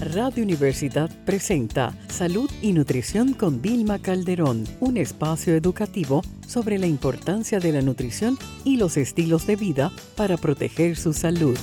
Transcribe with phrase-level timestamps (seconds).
[0.00, 7.60] Radio Universidad presenta Salud y Nutrición con Vilma Calderón, un espacio educativo sobre la importancia
[7.60, 11.58] de la nutrición y los estilos de vida para proteger su salud.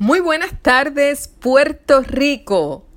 [0.00, 2.88] Muy buenas tardes, Puerto Rico.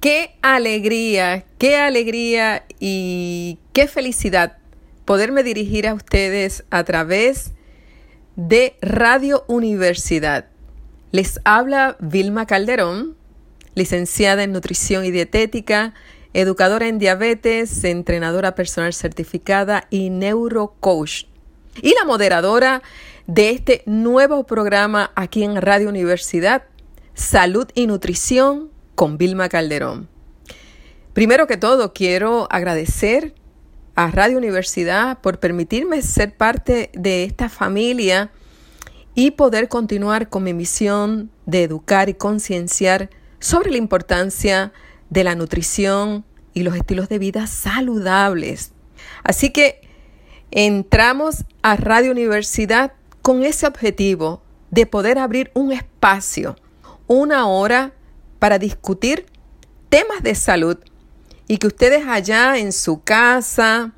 [0.00, 4.56] Qué alegría, qué alegría y qué felicidad
[5.04, 7.52] poderme dirigir a ustedes a través
[8.38, 10.46] de Radio Universidad.
[11.10, 13.16] Les habla Vilma Calderón,
[13.74, 15.92] licenciada en nutrición y dietética,
[16.34, 21.24] educadora en diabetes, entrenadora personal certificada y neurocoach.
[21.82, 22.82] Y la moderadora
[23.26, 26.62] de este nuevo programa aquí en Radio Universidad,
[27.14, 30.08] Salud y Nutrición con Vilma Calderón.
[31.12, 33.34] Primero que todo, quiero agradecer
[33.98, 38.30] a Radio Universidad por permitirme ser parte de esta familia
[39.16, 43.10] y poder continuar con mi misión de educar y concienciar
[43.40, 44.72] sobre la importancia
[45.10, 48.70] de la nutrición y los estilos de vida saludables.
[49.24, 49.80] Así que
[50.52, 56.54] entramos a Radio Universidad con ese objetivo de poder abrir un espacio,
[57.08, 57.94] una hora
[58.38, 59.26] para discutir
[59.88, 60.78] temas de salud
[61.48, 63.92] y que ustedes allá en su casa,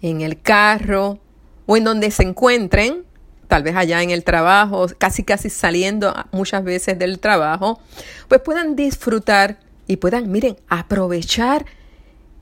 [0.00, 1.18] en el carro
[1.66, 3.04] o en donde se encuentren,
[3.48, 7.80] tal vez allá en el trabajo, casi casi saliendo muchas veces del trabajo,
[8.28, 11.66] pues puedan disfrutar y puedan, miren, aprovechar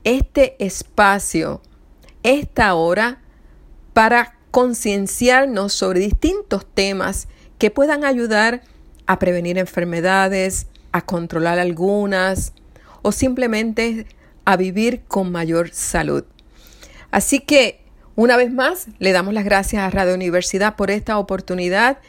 [0.03, 1.61] este espacio,
[2.23, 3.21] esta hora,
[3.93, 7.27] para concienciarnos sobre distintos temas
[7.57, 8.61] que puedan ayudar
[9.07, 12.53] a prevenir enfermedades, a controlar algunas
[13.01, 14.05] o simplemente
[14.45, 16.23] a vivir con mayor salud.
[17.11, 17.81] Así que,
[18.15, 21.99] una vez más, le damos las gracias a Radio Universidad por esta oportunidad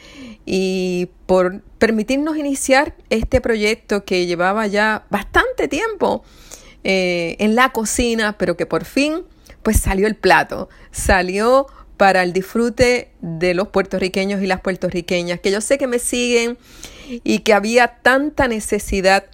[0.45, 6.25] y por permitirnos iniciar este proyecto que llevaba ya bastante tiempo
[6.85, 9.23] eh, en la cocina, pero que por fin
[9.63, 11.67] pues salió el plato, salió
[11.97, 16.59] para el disfrute de los puertorriqueños y las puertorriqueñas, que yo sé que me siguen
[17.23, 19.27] y que había tanta necesidad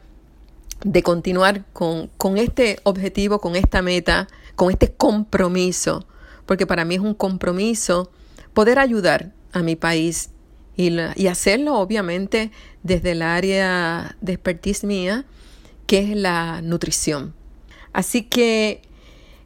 [0.85, 6.07] de continuar con, este objetivo, con esta meta, con este compromiso,
[6.47, 8.11] porque para mí es un compromiso
[8.55, 10.31] poder ayudar a mi país
[10.77, 12.53] y, y hacerlo obviamente
[12.83, 15.25] desde el área de expertise mía,
[15.87, 17.35] que es la nutrición.
[17.93, 18.83] Así que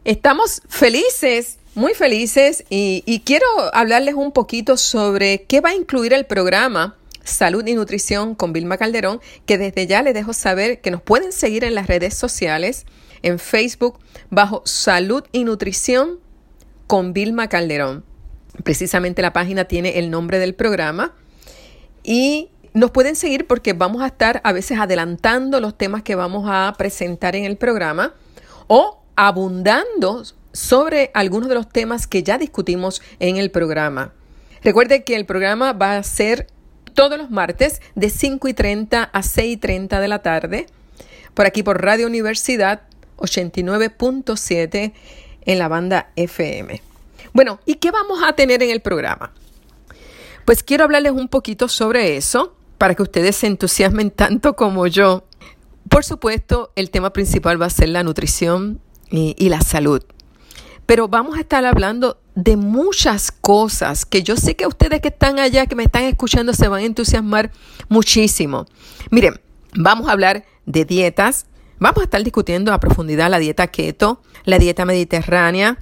[0.05, 6.13] estamos felices, muy felices, y, y quiero hablarles un poquito sobre qué va a incluir
[6.13, 10.91] el programa Salud y Nutrición con Vilma Calderón, que desde ya les dejo saber que
[10.91, 12.87] nos pueden seguir en las redes sociales,
[13.23, 13.99] en Facebook,
[14.31, 16.19] bajo Salud y Nutrición
[16.87, 18.05] con Vilma Calderón.
[18.65, 21.15] Precisamente la página tiene el nombre del programa
[22.03, 26.45] y nos pueden seguir porque vamos a estar a veces adelantando los temas que vamos
[26.49, 28.15] a presentar en el programa
[28.67, 30.23] o abundando
[30.53, 34.13] sobre algunos de los temas que ya discutimos en el programa.
[34.63, 36.47] Recuerde que el programa va a ser
[36.95, 40.67] todos los martes de 5 y 30 a 6 y 30 de la tarde,
[41.35, 42.83] por aquí por Radio Universidad
[43.19, 44.93] 89.7
[45.45, 46.81] en la banda FM.
[47.33, 49.33] Bueno, ¿y qué vamos a tener en el programa?
[50.45, 55.25] Pues quiero hablarles un poquito sobre eso para que ustedes se entusiasmen tanto como yo.
[55.89, 58.81] Por supuesto, el tema principal va a ser la nutrición
[59.11, 60.03] y, y la salud.
[60.93, 65.39] Pero vamos a estar hablando de muchas cosas que yo sé que ustedes que están
[65.39, 67.51] allá, que me están escuchando, se van a entusiasmar
[67.89, 68.67] muchísimo.
[69.11, 69.41] Miren,
[69.75, 71.47] vamos a hablar de dietas.
[71.79, 75.79] Vamos a estar discutiendo a profundidad la dieta keto, la dieta mediterránea.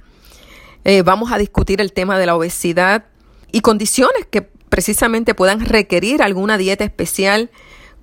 [0.85, 3.03] Eh, vamos a discutir el tema de la obesidad
[3.51, 7.51] y condiciones que precisamente puedan requerir alguna dieta especial,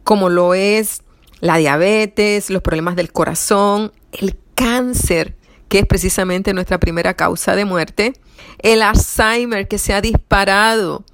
[0.05, 1.05] como lo es
[1.41, 5.38] la diabetes, los problemas del corazón, el cáncer
[5.69, 8.15] que es precisamente nuestra primera causa de muerte,
[8.61, 11.05] el Alzheimer que se ha disparado,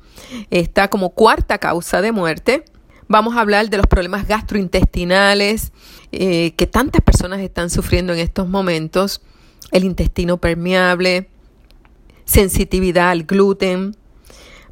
[0.50, 2.64] está como cuarta causa de muerte.
[3.08, 5.72] Vamos a hablar de los problemas gastrointestinales
[6.12, 9.20] eh, que tantas personas están sufriendo en estos momentos,
[9.72, 11.28] el intestino permeable,
[12.24, 13.96] sensitividad al gluten.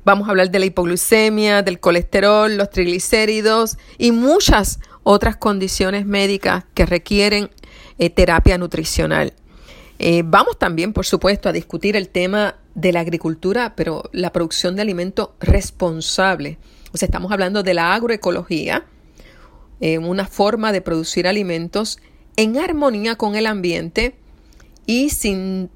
[0.04, 6.64] Vamos a hablar de la hipoglucemia, del colesterol, los triglicéridos y muchas otras condiciones médicas
[6.74, 7.50] que requieren
[7.98, 9.34] eh, terapia nutricional.
[10.04, 14.74] Eh, vamos también, por supuesto, a discutir el tema de la agricultura, pero la producción
[14.74, 16.58] de alimentos responsable.
[16.92, 18.84] O sea, estamos hablando de la agroecología,
[19.80, 22.00] eh, una forma de producir alimentos
[22.34, 24.16] en armonía con el ambiente
[24.86, 25.70] y sin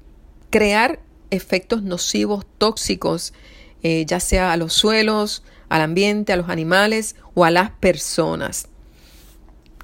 [0.49, 0.99] crear
[1.29, 3.33] efectos nocivos, tóxicos,
[3.81, 8.67] eh, ya sea a los suelos, al ambiente, a los animales o a las personas.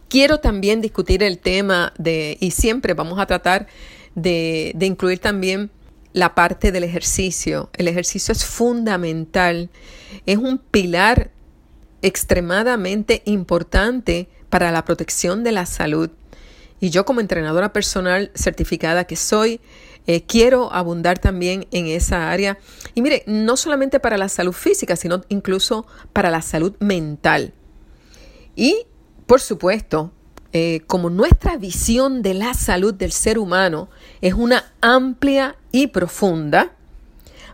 [0.10, 3.68] Quiero también discutir el tema de, y siempre vamos a tratar
[4.16, 5.72] de, incluir también
[6.14, 7.70] la parte del ejercicio.
[7.74, 9.70] El ejercicio es fundamental,
[10.26, 11.32] es un pilar
[12.02, 16.12] extremadamente importante para la protección de la salud.
[16.80, 19.62] Y yo como entrenadora personal certificada que soy,
[20.06, 22.58] eh, quiero abundar también en esa área.
[22.94, 27.54] Y mire, no solamente para la salud física, sino incluso para la salud mental.
[28.56, 28.86] Y,
[29.26, 30.12] por supuesto,
[30.56, 33.90] eh, como nuestra visión de la salud del ser humano
[34.22, 36.74] es una amplia y profunda,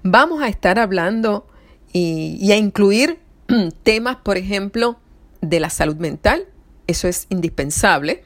[0.03, 1.47] vamos a estar hablando
[1.93, 3.19] y, a incluir
[3.83, 4.99] temas, por ejemplo,
[5.39, 6.45] de la salud mental.
[6.87, 8.23] Eso es indispensable.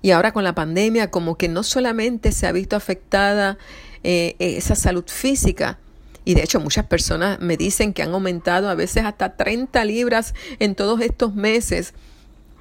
[0.00, 3.58] Y ahora con la pandemia, como que no solamente se ha visto afectada
[4.02, 5.78] eh, esa salud física,
[6.24, 10.34] y de hecho muchas personas me dicen que han aumentado a veces hasta 30 libras
[10.58, 11.92] en todos estos meses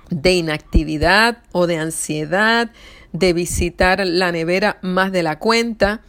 [0.10, 2.72] de inactividad o de ansiedad,
[3.14, 6.02] de visitar la nevera más de la cuenta.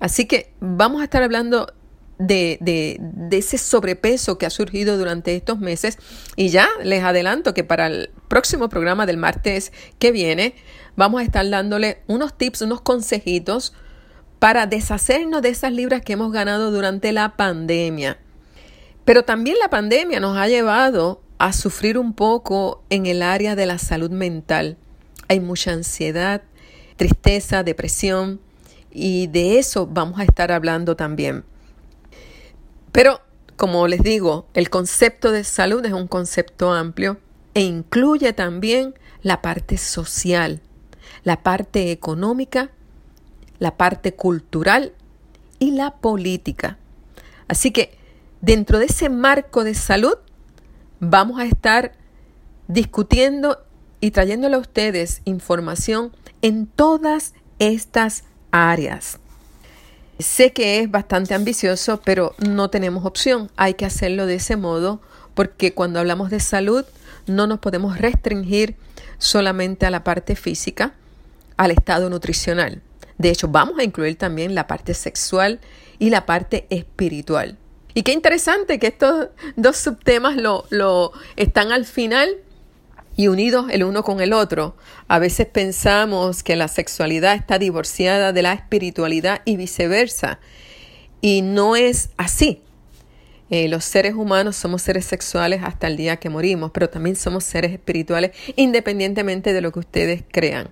[0.00, 1.72] Así que vamos a estar hablando
[2.18, 5.98] de, de, ese sobrepeso que ha surgido durante estos meses
[6.36, 10.54] y ya les adelanto que para el próximo programa del martes que viene
[10.96, 13.72] vamos a estar dándole unos tips, unos consejitos
[14.40, 18.18] para deshacernos de esas libras que hemos ganado durante la pandemia.
[19.04, 23.66] Pero también la pandemia nos ha llevado a sufrir un poco en el área de
[23.66, 24.76] la salud mental.
[25.28, 26.42] Hay mucha ansiedad,
[26.96, 28.40] tristeza, depresión
[28.90, 31.44] y de eso vamos a estar hablando también.
[32.92, 33.20] Pero,
[33.56, 37.18] como les digo, el concepto de salud es un concepto amplio
[37.54, 40.60] e incluye también la parte social,
[41.22, 42.70] la parte económica,
[43.58, 44.92] la parte cultural
[45.58, 46.78] y la política.
[47.46, 47.96] Así que
[48.40, 50.14] dentro de ese marco de salud
[51.00, 51.92] vamos a estar
[52.66, 53.64] discutiendo
[54.00, 56.12] y trayéndole a ustedes información
[56.42, 59.18] en todas estas áreas.
[60.18, 63.50] Sé que es bastante ambicioso, pero no tenemos opción.
[63.56, 65.00] Hay que hacerlo de ese modo
[65.34, 66.84] porque cuando hablamos de salud
[67.26, 68.76] no nos podemos restringir
[69.18, 70.94] solamente a la parte física,
[71.56, 72.82] al estado nutricional.
[73.18, 75.60] De hecho, vamos a incluir también la parte sexual
[75.98, 77.58] y la parte espiritual.
[77.98, 82.28] Y qué interesante que estos dos subtemas lo, lo están al final
[83.16, 84.76] y unidos el uno con el otro.
[85.08, 90.38] A veces pensamos que la sexualidad está divorciada de la espiritualidad y viceversa.
[91.20, 92.62] Y no es así.
[93.50, 97.42] Eh, los seres humanos somos seres sexuales hasta el día que morimos, pero también somos
[97.42, 100.70] seres espirituales independientemente de lo que ustedes crean.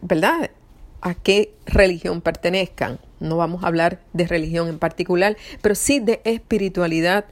[0.00, 0.50] ¿Verdad?
[1.02, 3.00] A qué religión pertenezcan.
[3.20, 7.26] No vamos a hablar de religión en particular, pero sí de espiritualidad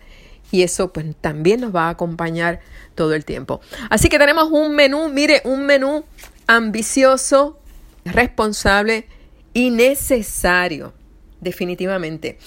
[0.50, 2.60] y eso pues también nos va a acompañar
[2.94, 3.60] todo el tiempo.
[3.90, 6.04] Así que tenemos un menú, mire, un menú
[6.46, 7.58] ambicioso,
[8.04, 9.06] responsable
[9.52, 10.94] y necesario,
[11.40, 12.38] definitivamente.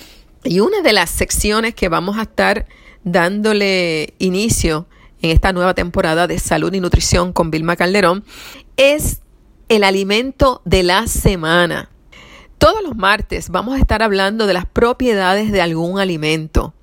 [0.44, 2.66] Y una de las secciones que vamos a estar
[3.04, 4.88] dándole inicio
[5.22, 8.24] en esta nueva temporada de salud y nutrición con Vilma Calderón
[8.78, 9.22] es
[9.68, 11.90] el alimento de la semana.
[12.60, 16.74] Todos los martes vamos a estar hablando de las propiedades de algún alimento.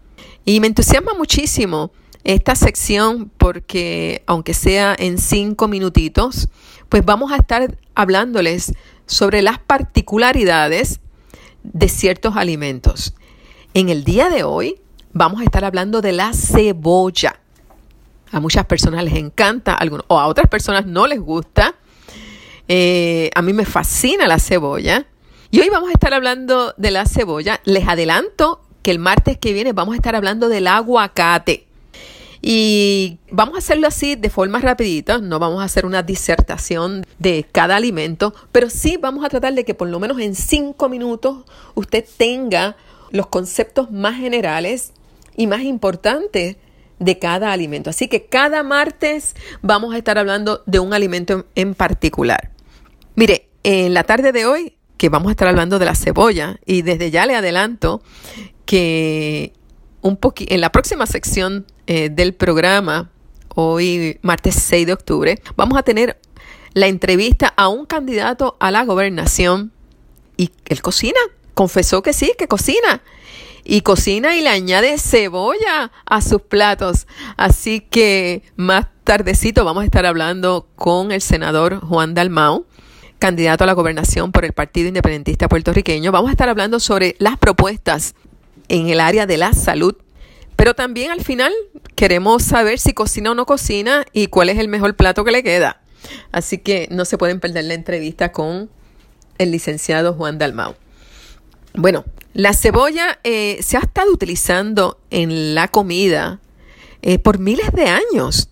[0.47, 1.93] Y me entusiasma muchísimo
[2.25, 6.49] esta sección porque, aunque sea en cinco minutitos,
[6.89, 8.73] pues vamos a estar hablándoles
[9.05, 11.01] sobre las particularidades
[11.63, 13.15] de ciertos alimentos.
[13.75, 14.81] En el día de hoy
[15.13, 17.39] vamos a estar hablando de la cebolla.
[18.33, 19.79] A muchas personas les encanta,
[20.09, 21.75] o a otras personas no les gusta.
[22.67, 25.07] Eh, a mí me fascina la cebolla.
[25.51, 27.61] Y hoy vamos a estar hablando de la cebolla.
[27.65, 31.67] Les adelanto que el martes que viene vamos a estar hablando del aguacate.
[32.43, 37.47] Y vamos a hacerlo así de forma rapidita, no vamos a hacer una disertación de
[37.51, 41.45] cada alimento, pero sí vamos a tratar de que por lo menos en cinco minutos
[41.75, 42.77] usted tenga
[43.11, 44.93] los conceptos más generales
[45.37, 46.57] y más importantes
[46.99, 47.91] de cada alimento.
[47.91, 52.53] Así que cada martes vamos a estar hablando de un alimento en particular.
[53.17, 56.83] Mire, en la tarde de hoy que vamos a estar hablando de la cebolla y
[56.83, 58.03] desde ya le adelanto
[58.65, 59.53] que
[60.03, 63.11] un en la próxima sección eh, del programa,
[63.55, 66.19] hoy martes 6 de octubre, vamos a tener
[66.75, 69.73] la entrevista a un candidato a la gobernación
[70.37, 71.19] y él cocina,
[71.55, 73.03] confesó que sí, que cocina.
[73.65, 77.09] Y cocina y le añade cebolla a sus platos.
[77.37, 82.67] Así que más tardecito vamos a estar hablando con el senador Juan Dalmau,
[83.19, 86.13] candidato a la gobernación por el Partido Independentista Puertorriqueño.
[86.13, 88.15] Vamos a estar hablando sobre las propuestas
[88.69, 89.97] en el área de la salud.
[90.57, 91.53] Pero también al final
[91.95, 95.43] queremos saber si cocina o no cocina y cuál es el mejor plato que le
[95.43, 95.83] queda.
[96.33, 98.71] Así que no se pueden perder la entrevista con
[99.39, 100.75] el licenciado Juan Dalmau.
[101.75, 106.41] Bueno, la cebolla eh, se ha estado utilizando en la comida
[107.03, 108.49] eh, por miles de años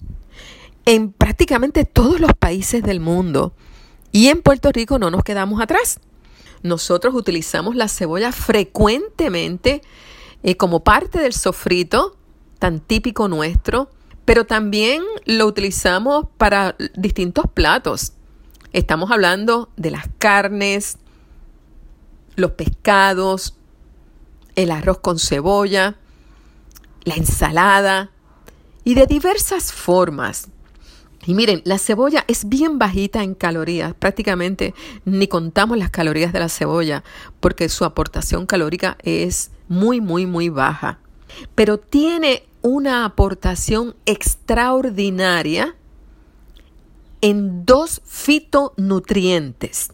[0.84, 3.54] en prácticamente todos los países del mundo.
[4.14, 5.98] Y en Puerto Rico no nos quedamos atrás.
[6.62, 9.82] Nosotros utilizamos la cebolla frecuentemente
[10.44, 12.16] eh, como parte del sofrito
[12.60, 13.90] tan típico nuestro,
[14.24, 18.12] pero también lo utilizamos para distintos platos.
[18.72, 20.98] Estamos hablando de las carnes,
[22.36, 23.56] los pescados,
[24.54, 25.96] el arroz con cebolla,
[27.02, 28.12] la ensalada
[28.84, 30.50] y de diversas formas.
[31.26, 36.40] Y miren, la cebolla es bien bajita en calorías, prácticamente ni contamos las calorías de
[36.40, 37.02] la cebolla
[37.40, 40.98] porque su aportación calórica es muy, muy, muy baja.
[41.54, 45.74] Pero tiene una aportación extraordinaria
[47.20, 49.90] en dos fitonutrientes.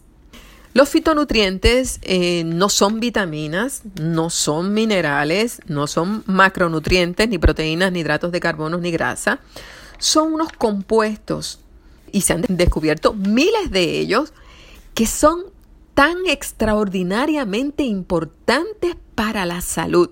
[0.73, 7.99] Los fitonutrientes eh, no son vitaminas, no son minerales, no son macronutrientes, ni proteínas, ni
[7.99, 9.39] hidratos de carbono, ni grasa.
[10.01, 11.59] Son unos compuestos
[12.11, 14.33] y se han descubierto miles de ellos
[14.95, 15.43] que son
[15.93, 20.09] tan extraordinariamente importantes para la salud.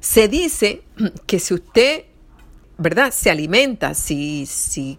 [0.00, 0.82] Se dice
[1.26, 2.06] que si usted,
[2.76, 3.12] ¿verdad?
[3.12, 4.98] Se alimenta, si, si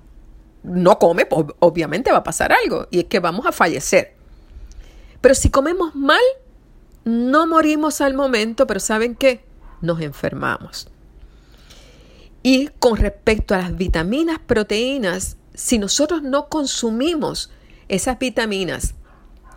[0.64, 4.16] no come, pues obviamente va a pasar algo y es que vamos a fallecer.
[5.20, 6.24] Pero si comemos mal,
[7.04, 9.44] no morimos al momento, pero ¿saben qué?
[9.82, 10.88] Nos enfermamos.
[12.50, 17.52] Y con respecto a las vitaminas, proteínas, si nosotros no consumimos
[17.90, 18.94] esas vitaminas,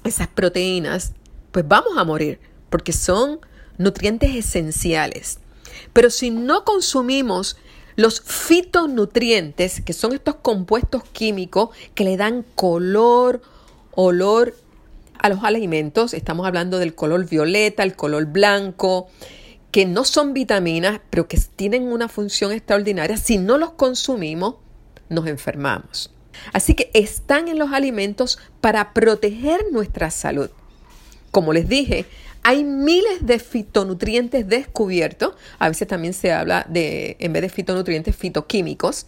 [0.02, 1.12] esas proteínas,
[1.52, 3.38] pues vamos a morir, porque son
[3.78, 5.38] nutrientes esenciales.
[5.92, 7.58] Pero si no consumimos
[7.94, 13.40] los fitonutrientes, que son estos compuestos químicos que le dan color,
[13.92, 14.56] olor
[15.16, 19.08] a los alimentos, estamos hablando del color violeta, el color blanco,
[19.70, 24.56] que no son vitaminas, pero que tienen una función extraordinaria, si no los consumimos,
[25.08, 26.10] nos enfermamos.
[26.52, 30.50] Así que están en los alimentos para proteger nuestra salud.
[31.30, 32.06] Como les dije,
[32.42, 35.34] hay miles de fitonutrientes descubiertos.
[35.58, 39.06] A veces también se habla de, en vez de fitonutrientes, fitoquímicos,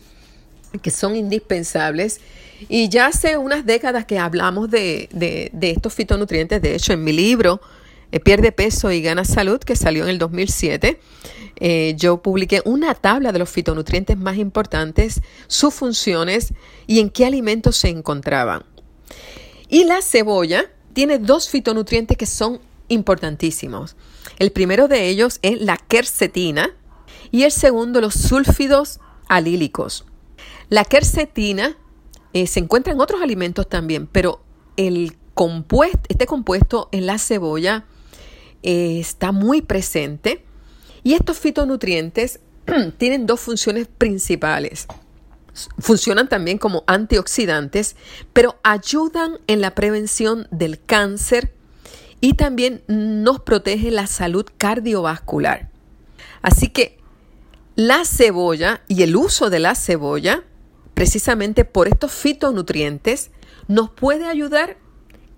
[0.83, 2.21] que son indispensables.
[2.69, 6.61] Y ya hace unas décadas que hablamos de, estos fitonutrientes.
[6.61, 7.61] De hecho, en mi libro,
[8.13, 11.01] eh, Pierde peso y gana salud, que salió en el 2007,
[11.57, 16.55] eh, yo publiqué una tabla de los fitonutrientes más importantes, sus funciones
[16.87, 18.65] y en qué alimentos se encontraban.
[19.69, 23.97] Y la cebolla tiene dos fitonutrientes que son importantísimos.
[24.39, 26.71] El primero de ellos es la quercetina
[27.31, 30.05] y el segundo los sulfidos alílicos.
[30.69, 31.77] La quercetina
[32.33, 34.43] eh, se encuentra en otros alimentos también, pero
[34.77, 37.85] el compuesto, este compuesto en la cebolla
[38.63, 40.45] eh, está muy presente
[41.03, 42.41] y estos fitonutrientes
[42.99, 44.87] tienen dos funciones principales.
[45.79, 47.97] Funcionan también como antioxidantes,
[48.33, 51.53] pero ayudan en la prevención del cáncer,
[52.23, 55.69] y también nos protege la salud cardiovascular.
[56.41, 56.99] Así que
[57.75, 60.45] la cebolla y el uso de la cebolla,
[60.95, 63.33] precisamente por estos fitonutrientes,
[63.67, 64.77] nos puede ayudar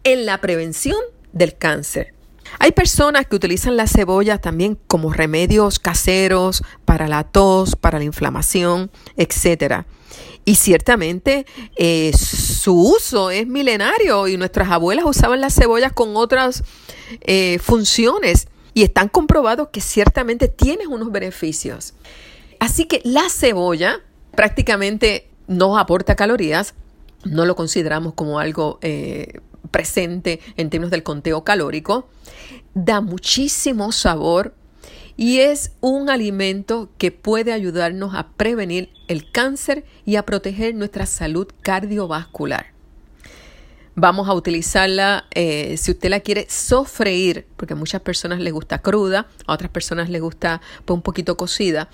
[0.04, 0.98] en la prevención
[1.32, 2.13] del cáncer.
[2.58, 8.04] Hay personas que utilizan la cebolla también como remedios caseros para la tos, para la
[8.04, 9.84] inflamación, etc.
[10.44, 11.46] Y ciertamente
[11.76, 16.62] eh, su uso es milenario y nuestras abuelas usaban las cebollas con otras
[17.22, 21.94] eh, funciones y están comprobados que ciertamente tiene unos beneficios.
[22.58, 24.00] Así que la cebolla
[24.34, 26.74] prácticamente no aporta calorías,
[27.24, 29.40] no lo consideramos como algo eh,
[29.74, 32.08] presente en términos del conteo calórico,
[32.74, 34.54] da muchísimo sabor
[35.16, 41.06] y es un alimento que puede ayudarnos a prevenir el cáncer y a proteger nuestra
[41.06, 42.66] salud cardiovascular.
[43.96, 49.26] Vamos a utilizarla si usted la quiere sofreír, porque a muchas personas les gusta cruda,
[49.44, 51.88] a otras personas les gusta pues, un poquito cocida.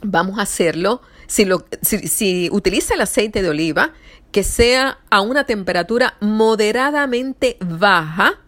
[0.00, 1.02] Vamos a hacerlo.
[1.26, 3.94] Si, lo, si, si utiliza el aceite de oliva,
[4.32, 8.38] que sea a una temperatura moderadamente baja,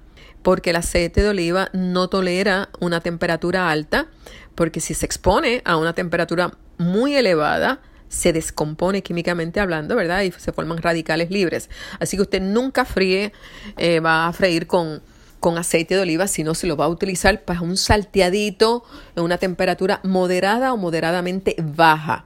[0.42, 4.06] porque el aceite de oliva no tolera una temperatura alta,
[4.54, 10.22] porque si se expone a una temperatura muy elevada, se descompone químicamente hablando, ¿verdad?
[10.22, 11.68] Y se forman radicales libres.
[12.00, 13.32] Así que usted nunca fríe,
[13.76, 15.02] eh, va a freír con,
[15.40, 18.84] con aceite de oliva, sino se lo va a utilizar para un salteadito
[19.16, 22.24] en una temperatura moderada o moderadamente baja.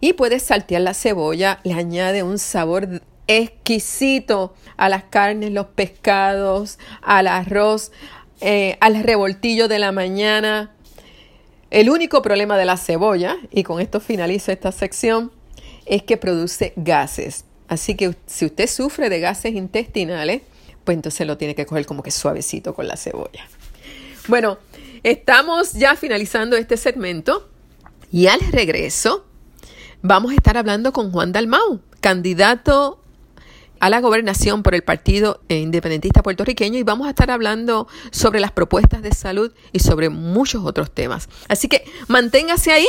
[0.00, 6.78] Y puede saltear la cebolla, le añade un sabor exquisito a las carnes, los pescados,
[7.02, 7.92] al arroz,
[8.40, 10.74] eh, al revoltillo de la mañana.
[11.70, 15.30] El único problema de la cebolla, y con esto finalizo esta sección,
[15.86, 17.44] es que produce gases.
[17.68, 20.42] Así que si usted sufre de gases intestinales,
[20.82, 23.46] pues entonces lo tiene que coger como que suavecito con la cebolla.
[24.26, 24.58] Bueno,
[25.04, 27.48] estamos ya finalizando este segmento
[28.10, 29.26] y al regreso
[30.02, 33.00] vamos a estar hablando con Juan Dalmau, candidato
[33.80, 38.52] a la gobernación por el Partido Independentista Puertorriqueño y vamos a estar hablando sobre las
[38.52, 41.28] propuestas de salud y sobre muchos otros temas.
[41.48, 42.86] Así que manténgase ahí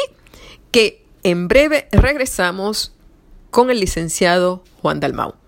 [0.72, 2.94] que en breve regresamos
[3.52, 5.41] con el licenciado Juan Dalmau.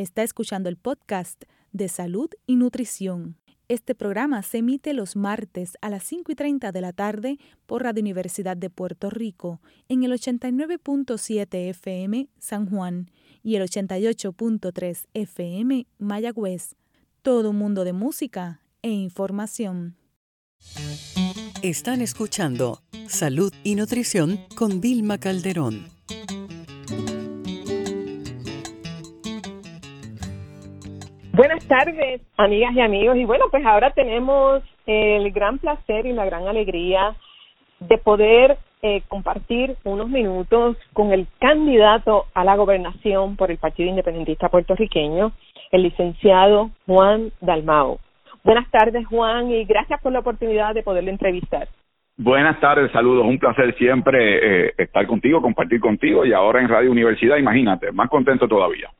[0.00, 3.36] Está escuchando el podcast de salud y nutrición.
[3.68, 7.82] Este programa se emite los martes a las 5 y 30 de la tarde por
[7.82, 13.10] Radio Universidad de Puerto Rico en el 89.7 FM San Juan
[13.42, 16.76] y el 88.3 FM Mayagüez.
[17.20, 19.96] Todo mundo de música e información.
[21.60, 25.99] Están escuchando Salud y Nutrición con Vilma Calderón.
[31.40, 33.16] Buenas tardes, amigas y amigos.
[33.16, 37.16] Y bueno, pues ahora tenemos el gran placer y la gran alegría
[37.78, 43.88] de poder eh, compartir unos minutos con el candidato a la gobernación por el Partido
[43.88, 45.32] Independentista Puertorriqueño,
[45.70, 48.00] el licenciado Juan Dalmao.
[48.44, 51.68] Buenas tardes, Juan, y gracias por la oportunidad de poderle entrevistar.
[52.18, 53.24] Buenas tardes, saludos.
[53.24, 58.10] Un placer siempre eh, estar contigo, compartir contigo y ahora en Radio Universidad, imagínate, más
[58.10, 58.90] contento todavía.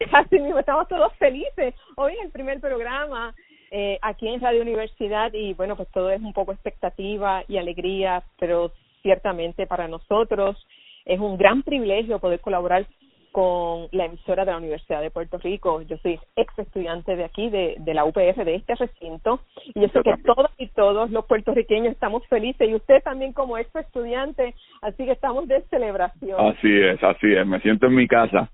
[0.12, 1.74] Así mismo, estamos todos felices.
[1.96, 3.34] Hoy es el primer programa
[3.70, 8.22] eh, aquí en Radio Universidad y bueno, pues todo es un poco expectativa y alegría,
[8.38, 10.66] pero ciertamente para nosotros
[11.04, 12.86] es un gran privilegio poder colaborar
[13.32, 15.82] con la emisora de la Universidad de Puerto Rico.
[15.82, 19.40] Yo soy ex estudiante de aquí, de, de la UPF, de este recinto,
[19.74, 23.58] y yo sé que todos y todos los puertorriqueños estamos felices, y usted también como
[23.58, 26.40] ex estudiante, así que estamos de celebración.
[26.40, 28.50] Así es, así es, me siento en mi casa.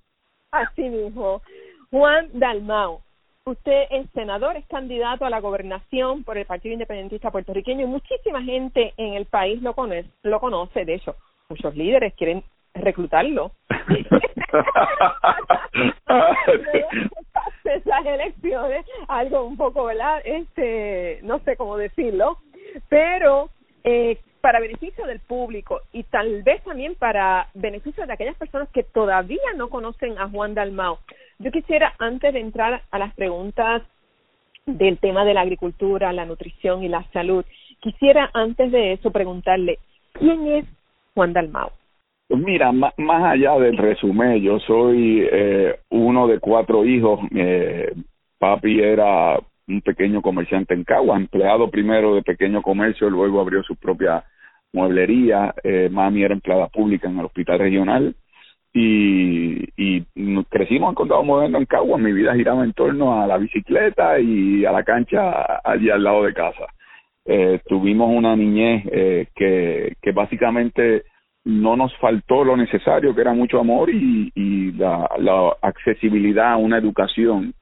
[0.52, 1.42] Así mismo.
[1.90, 3.00] Juan Dalmau,
[3.46, 8.42] usted es senador, es candidato a la gobernación por el Partido Independentista Puertorriqueño y muchísima
[8.42, 11.16] gente en el país lo conoce, lo conoce de hecho,
[11.48, 13.52] muchos líderes quieren reclutarlo.
[17.64, 20.20] Esas elecciones, algo un poco, ¿verdad?
[20.24, 22.36] Este, no sé cómo decirlo,
[22.90, 23.48] pero
[23.84, 28.82] eh, para beneficio del público y tal vez también para beneficio de aquellas personas que
[28.82, 30.98] todavía no conocen a Juan Dalmao.
[31.38, 33.82] Yo quisiera, antes de entrar a las preguntas
[34.66, 37.44] del tema de la agricultura, la nutrición y la salud,
[37.80, 39.78] quisiera antes de eso preguntarle,
[40.12, 40.66] ¿quién es
[41.14, 41.70] Juan Dalmao?
[42.28, 47.20] Pues mira, más, allá del resumen, yo soy eh, uno de cuatro hijos.
[47.34, 47.92] Eh,
[48.38, 53.76] papi era un pequeño comerciante en Cagua, empleado primero de pequeño comercio, luego abrió su
[53.76, 54.24] propia
[54.72, 58.14] mueblería, eh, mami era empleada pública en el hospital regional
[58.72, 60.04] y, y
[60.48, 64.64] crecimos en Condado Moderno en Cagua, mi vida giraba en torno a la bicicleta y
[64.64, 66.66] a la cancha allí al lado de casa.
[67.24, 71.04] Eh, tuvimos una niñez eh, que, que básicamente
[71.44, 76.78] no nos faltó lo necesario, que era mucho amor y, la, la accesibilidad a una
[76.78, 77.54] educación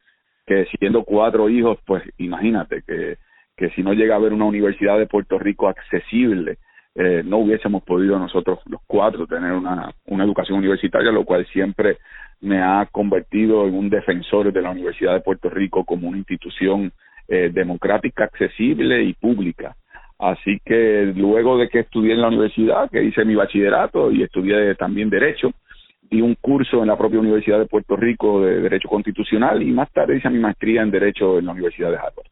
[0.46, 3.16] que siendo cuatro hijos, pues imagínate que,
[3.56, 6.58] que si no llega a haber una universidad de Puerto Rico accesible,
[6.94, 11.98] eh, no hubiésemos podido nosotros los cuatro tener una, una educación universitaria, lo cual siempre
[12.40, 16.92] me ha convertido en un defensor de la Universidad de Puerto Rico como una institución
[17.28, 19.76] eh, democrática, accesible y pública.
[20.18, 24.74] Así que luego de que estudié en la universidad, que hice mi bachillerato y estudié
[24.74, 25.50] también Derecho,
[26.02, 29.90] di un curso en la propia Universidad de Puerto Rico de Derecho Constitucional y más
[29.92, 32.26] tarde hice mi maestría en Derecho en la Universidad de Harvard.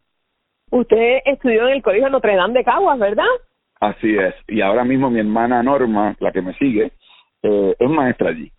[0.70, 3.24] Usted estudió en el Colegio Notre Dame de Caguas, ¿verdad?
[3.80, 4.34] Así es.
[4.48, 6.92] Y ahora mismo mi hermana Norma, la que me sigue,
[7.42, 8.50] eh, es maestra allí.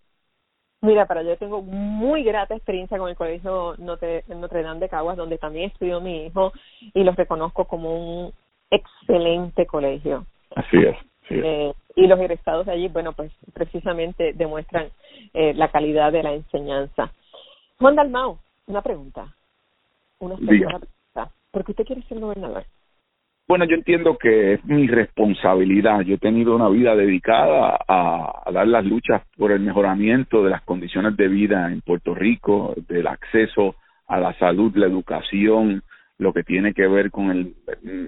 [0.82, 5.16] Mira, para yo tengo muy grata experiencia con el Colegio Notre, Notre Dame de Caguas,
[5.16, 6.52] donde también estudió mi hijo,
[6.94, 8.32] y los reconozco como un
[8.70, 10.24] excelente colegio.
[10.56, 10.96] Así es.
[11.28, 14.88] Eh, y los egresados de allí, bueno, pues precisamente demuestran
[15.34, 17.12] eh, la calidad de la enseñanza.
[17.78, 19.28] Juan Dalmao, una pregunta.
[20.18, 20.80] Una pregunta.
[21.50, 22.64] ¿Por qué usted quiere ser gobernador?
[23.50, 26.02] Bueno, yo entiendo que es mi responsabilidad.
[26.02, 30.62] Yo he tenido una vida dedicada a, dar las luchas por el mejoramiento de las
[30.62, 33.74] condiciones de vida en Puerto Rico, del acceso
[34.06, 35.82] a la salud, la educación,
[36.18, 37.54] lo que tiene que ver con el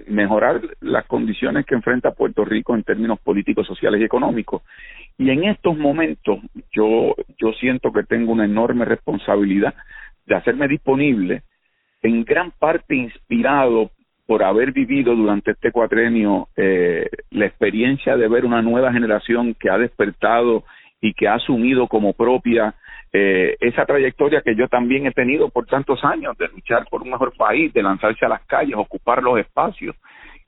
[0.07, 4.61] mejorar las condiciones que enfrenta Puerto Rico en términos políticos, sociales y económicos.
[5.17, 6.39] Y en estos momentos
[6.71, 9.73] yo yo siento que tengo una enorme responsabilidad
[10.25, 11.41] de hacerme disponible
[12.01, 13.91] en gran parte inspirado
[14.25, 19.69] por haber vivido durante este cuatrenio eh, la experiencia de ver una nueva generación que
[19.69, 20.63] ha despertado
[21.01, 22.75] y que ha asumido como propia
[23.11, 27.11] eh, esa trayectoria que yo también he tenido por tantos años de luchar por un
[27.11, 29.95] mejor país, de lanzarse a las calles, ocupar los espacios.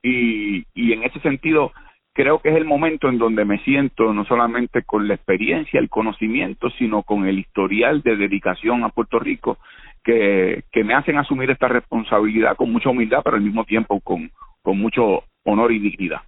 [0.02, 1.72] Y, y en ese sentido,
[2.14, 5.90] creo que es el momento en donde me siento no solamente con la experiencia, el
[5.90, 9.58] conocimiento, sino con el historial de dedicación a Puerto Rico
[10.06, 14.78] que, me hacen asumir esta responsabilidad con mucha humildad, pero al mismo tiempo con, con
[14.78, 16.22] mucho honor y dignidad.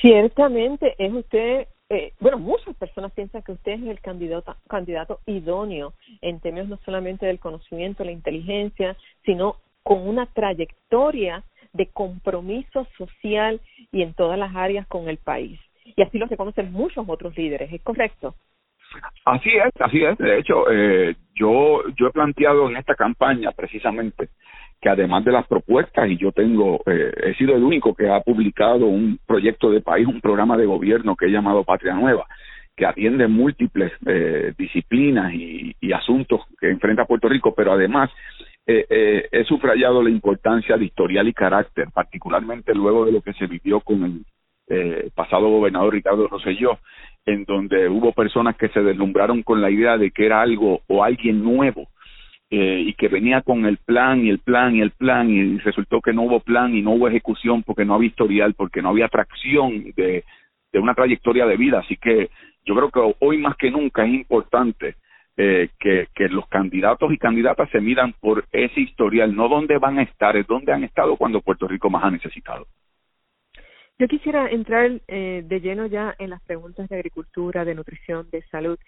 [0.00, 5.92] Ciertamente es usted, eh, bueno, muchas personas piensan que usted es el candidato, candidato idóneo
[6.20, 13.60] en términos no solamente del conocimiento, la inteligencia, sino con una trayectoria de compromiso social
[13.92, 15.60] y en todas las áreas con el país.
[15.96, 18.34] Y así lo reconocen muchos otros líderes, ¿es correcto?
[19.24, 20.16] Así es, así es.
[20.18, 24.28] De hecho, eh, yo, yo he planteado en esta campaña precisamente
[24.80, 28.20] que además de las propuestas, y yo tengo, eh, he sido el único que ha
[28.20, 32.26] publicado un proyecto de país, un programa de gobierno que he llamado Patria Nueva,
[32.76, 38.08] que atiende múltiples eh, disciplinas y, y, asuntos que enfrenta Puerto Rico, pero además
[38.70, 43.32] eh, eh, he subrayado la importancia de historial y carácter, particularmente luego de lo que
[43.32, 44.24] se vivió con el
[44.70, 46.78] eh, pasado gobernador Ricardo Rosselló,
[47.26, 51.04] en donde hubo personas que se deslumbraron con la idea de que era algo o
[51.04, 51.88] alguien nuevo
[52.50, 56.00] eh, y que venía con el plan y el plan y el plan y resultó
[56.00, 59.06] que no hubo plan y no hubo ejecución porque no había historial, porque no había
[59.06, 60.24] atracción de,
[60.72, 61.80] una trayectoria de vida.
[61.80, 62.30] Así que
[62.64, 64.94] yo creo que hoy más que nunca es importante
[65.36, 69.98] eh, que, que los candidatos y candidatas se midan por ese historial, no dónde van
[69.98, 72.66] a estar, es dónde han estado cuando Puerto Rico más ha necesitado.
[74.00, 78.42] Yo quisiera entrar eh, de lleno ya en las preguntas de agricultura, de nutrición, de
[78.42, 78.78] salud,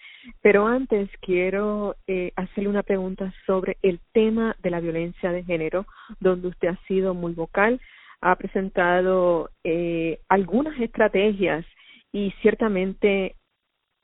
[0.41, 5.85] pero antes quiero eh, hacerle una pregunta sobre el tema de la violencia de género,
[6.21, 7.81] donde usted ha sido muy vocal,
[8.21, 11.67] ha presentado eh, algunas estrategias
[12.13, 13.35] y ciertamente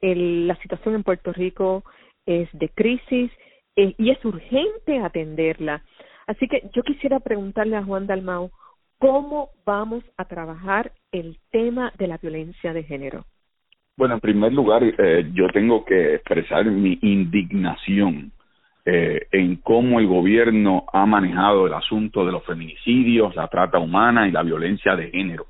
[0.00, 1.84] el, la situación en Puerto Rico
[2.26, 3.30] es de crisis
[3.76, 5.84] eh, y es urgente atenderla.
[6.26, 8.50] Así que yo quisiera preguntarle a Juan Dalmau,
[8.98, 13.24] ¿Cómo vamos a trabajar el tema de la violencia de género?
[13.96, 18.32] Bueno, en primer lugar, eh, yo tengo que expresar mi indignación
[18.84, 24.28] eh, en cómo el gobierno ha manejado el asunto de los feminicidios, la trata humana
[24.28, 25.46] y la violencia de género.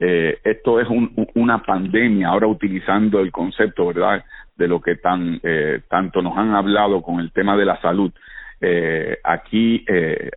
[0.00, 4.24] Eh, esto es un, una pandemia, ahora utilizando el concepto, ¿verdad?,
[4.56, 8.12] de lo que tan eh, tanto nos han hablado con el tema de la salud.
[8.60, 10.30] Eh, aquí eh,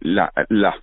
[0.00, 0.76] la, las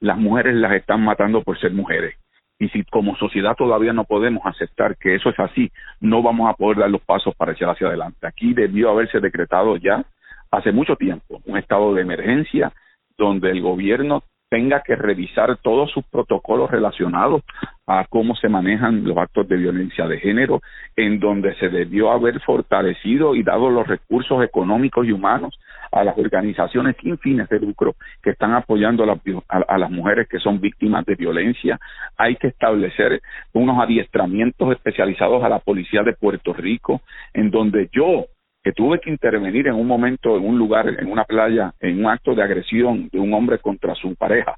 [0.00, 2.14] las mujeres las están matando por ser mujeres.
[2.58, 6.54] Y si como sociedad todavía no podemos aceptar que eso es así, no vamos a
[6.54, 8.26] poder dar los pasos para echar hacia adelante.
[8.26, 10.04] Aquí debió haberse decretado ya
[10.50, 12.72] hace mucho tiempo un estado de emergencia
[13.16, 17.42] donde el gobierno tenga que revisar todos sus protocolos relacionados
[17.86, 20.60] a cómo se manejan los actos de violencia de género,
[20.96, 25.58] en donde se debió haber fortalecido y dado los recursos económicos y humanos
[25.90, 30.38] a las organizaciones sin fines de lucro que están apoyando a, a, las mujeres que
[30.38, 31.78] son víctimas de violencia.
[32.16, 37.00] Hay que establecer unos adiestramientos especializados a la policía de Puerto Rico,
[37.32, 38.26] en donde yo
[38.68, 42.10] que tuve que intervenir en un momento, en un lugar, en una playa, en un
[42.10, 44.56] acto de agresión de un hombre contra su pareja.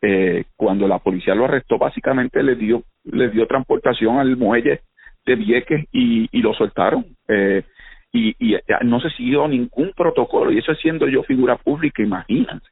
[0.00, 4.82] Eh, cuando la policía lo arrestó, básicamente le dio, le dio transportación al muelle
[5.26, 7.04] de Vieques y, lo soltaron.
[7.26, 7.64] Eh,
[8.12, 12.68] y, y no se siguió ningún protocolo, y eso siendo yo figura pública, imagínense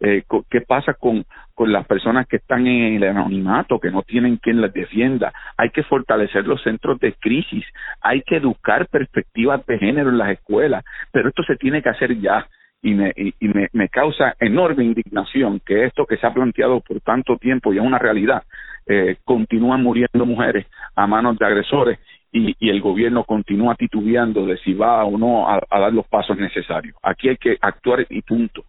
[0.00, 4.38] eh, qué pasa con, con las personas que están en el anonimato, que no tienen
[4.38, 5.32] quien las defienda.
[5.56, 7.64] Hay que fortalecer los centros de crisis,
[8.00, 12.18] hay que educar perspectivas de género en las escuelas, pero esto se tiene que hacer
[12.18, 12.46] ya.
[12.82, 16.98] Y me, y, me, me causa enorme indignación que esto que se ha planteado por
[17.02, 18.42] tanto tiempo y es una realidad,
[18.86, 21.98] eh, continúan muriendo mujeres a manos de agresores
[22.32, 26.96] y, el gobierno continúa titubeando de si va o no a, dar los pasos necesarios.
[27.02, 28.64] Aquí hay que actuar y punto.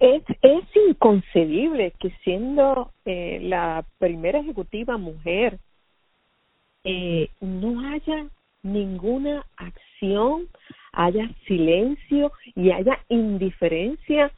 [0.00, 5.58] Es, es inconcebible que siendo eh, la primera ejecutiva mujer
[6.84, 8.26] eh, no haya
[8.62, 10.46] ninguna acción,
[10.92, 14.32] haya silencio y haya indiferencia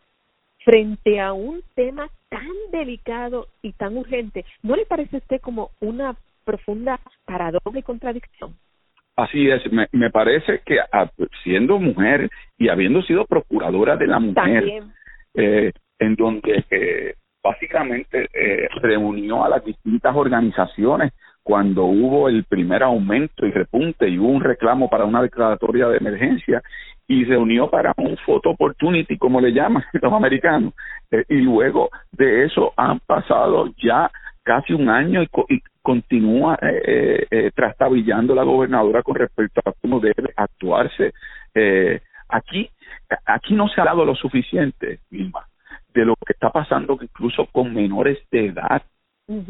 [0.64, 4.44] frente a un tema tan delicado y tan urgente.
[4.62, 8.56] ¿No le parece a usted como una profunda paradoja y contradicción?
[9.14, 10.78] Así es, me, me parece que
[11.44, 14.82] siendo mujer y habiendo sido procuradora de la mujer,
[15.34, 22.82] eh, en donde eh, básicamente eh, reunió a las distintas organizaciones cuando hubo el primer
[22.82, 26.62] aumento y repunte y hubo un reclamo para una declaratoria de emergencia
[27.08, 30.72] y se unió para un photo opportunity, como le llaman los americanos.
[31.10, 34.10] Eh, y luego de eso han pasado ya
[34.42, 35.28] casi un año y,
[35.82, 41.12] continúa eh, eh, trastabillando la gobernadora con respecto a cómo debe actuarse.
[41.54, 42.70] Eh, aquí,
[43.24, 45.46] aquí no se ha dado lo suficiente, Vilma,
[45.94, 48.82] de lo que está pasando incluso con menores de edad.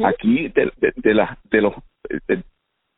[0.05, 1.75] Aquí, de, de, de, las de los
[2.29, 2.45] de,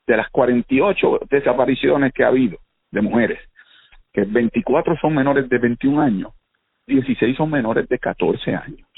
[0.07, 2.59] de las 48 desapariciones que ha habido
[2.91, 3.41] de mujeres,
[4.13, 6.33] que 24 son menores de 21 años,
[6.87, 8.89] 16 son menores de 14 años.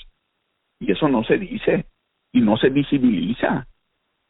[0.80, 1.86] Y eso no se dice
[2.32, 3.66] y no se visibiliza.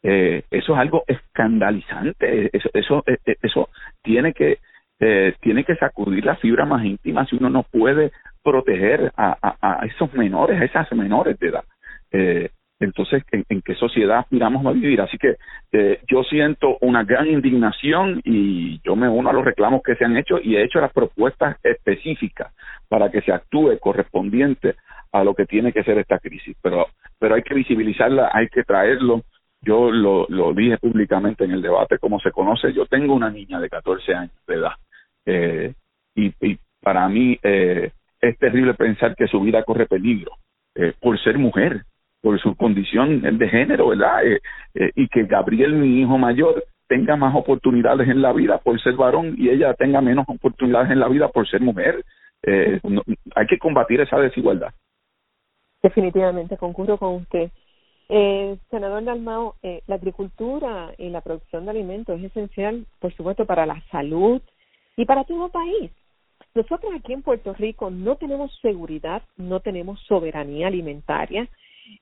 [0.02, 2.50] Eh, eso es algo escandalizante.
[2.56, 3.68] Eso, eso, eh, eh, eso
[4.02, 4.58] tiene que
[4.98, 10.12] eh, tiene que sacudir la fibra más íntima si uno no puede proteger a, esos
[10.14, 11.64] menores, a esas menores de edad.
[12.12, 15.00] Eh, entonces en, qué sociedad aspiramos a vivir.
[15.00, 15.36] Así que
[15.72, 20.04] eh, yo siento una gran indignación y yo me uno a los reclamos que se
[20.04, 22.54] han hecho y he hecho las propuestas específicas
[22.88, 24.76] para que se actúe correspondiente
[25.12, 26.56] a lo que tiene que ser esta crisis.
[26.62, 26.86] Pero,
[27.18, 29.22] pero hay que visibilizarla, hay que traerlo.
[29.62, 33.58] Yo lo, lo dije públicamente en el debate, como se conoce, yo tengo una niña
[33.58, 34.72] de 14 años de edad
[35.26, 35.74] eh,
[36.14, 40.32] y, y, para mí eh, es terrible pensar que su vida corre peligro
[40.76, 41.82] eh, por ser mujer
[42.26, 44.26] por su condición de género, ¿verdad?
[44.26, 44.40] Eh,
[44.74, 48.94] eh, y que Gabriel, mi hijo mayor, tenga más oportunidades en la vida por ser
[48.94, 52.04] varón y ella tenga menos oportunidades en la vida por ser mujer.
[52.42, 52.80] Eh,
[53.34, 54.72] hay que combatir esa desigualdad.
[55.82, 57.50] Definitivamente, concurro con usted.
[58.08, 63.46] Eh, senador Dalmao, eh, la agricultura y la producción de alimentos es esencial, por supuesto,
[63.46, 64.42] para la salud
[64.96, 65.90] y para todo país.
[66.54, 71.48] Nosotros aquí en Puerto Rico no tenemos seguridad, no tenemos soberanía alimentaria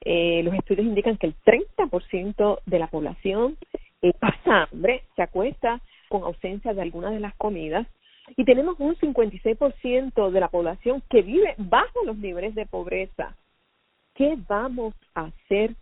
[0.00, 3.56] eh, los estudios indican que el 30% de la población
[4.02, 7.86] eh, pasa hambre, se acuesta con ausencia de algunas de las comidas
[8.36, 13.36] y tenemos un 56% de la población que vive bajo los niveles de pobreza.
[14.14, 15.74] ¿Qué vamos a hacer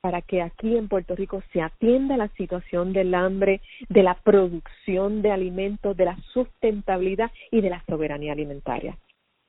[0.00, 5.22] para que aquí en Puerto Rico se atienda la situación del hambre, de la producción
[5.22, 8.96] de alimentos, de la sustentabilidad y de la soberanía alimentaria?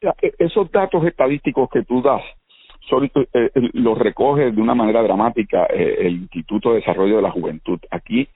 [0.02, 2.22] E-, esos datos estadísticos que tú das
[2.92, 7.32] eh, eh, lo recoge de una manera dramática eh, el Instituto de Desarrollo de la
[7.32, 7.80] Juventud.
[7.90, 8.28] Aquí,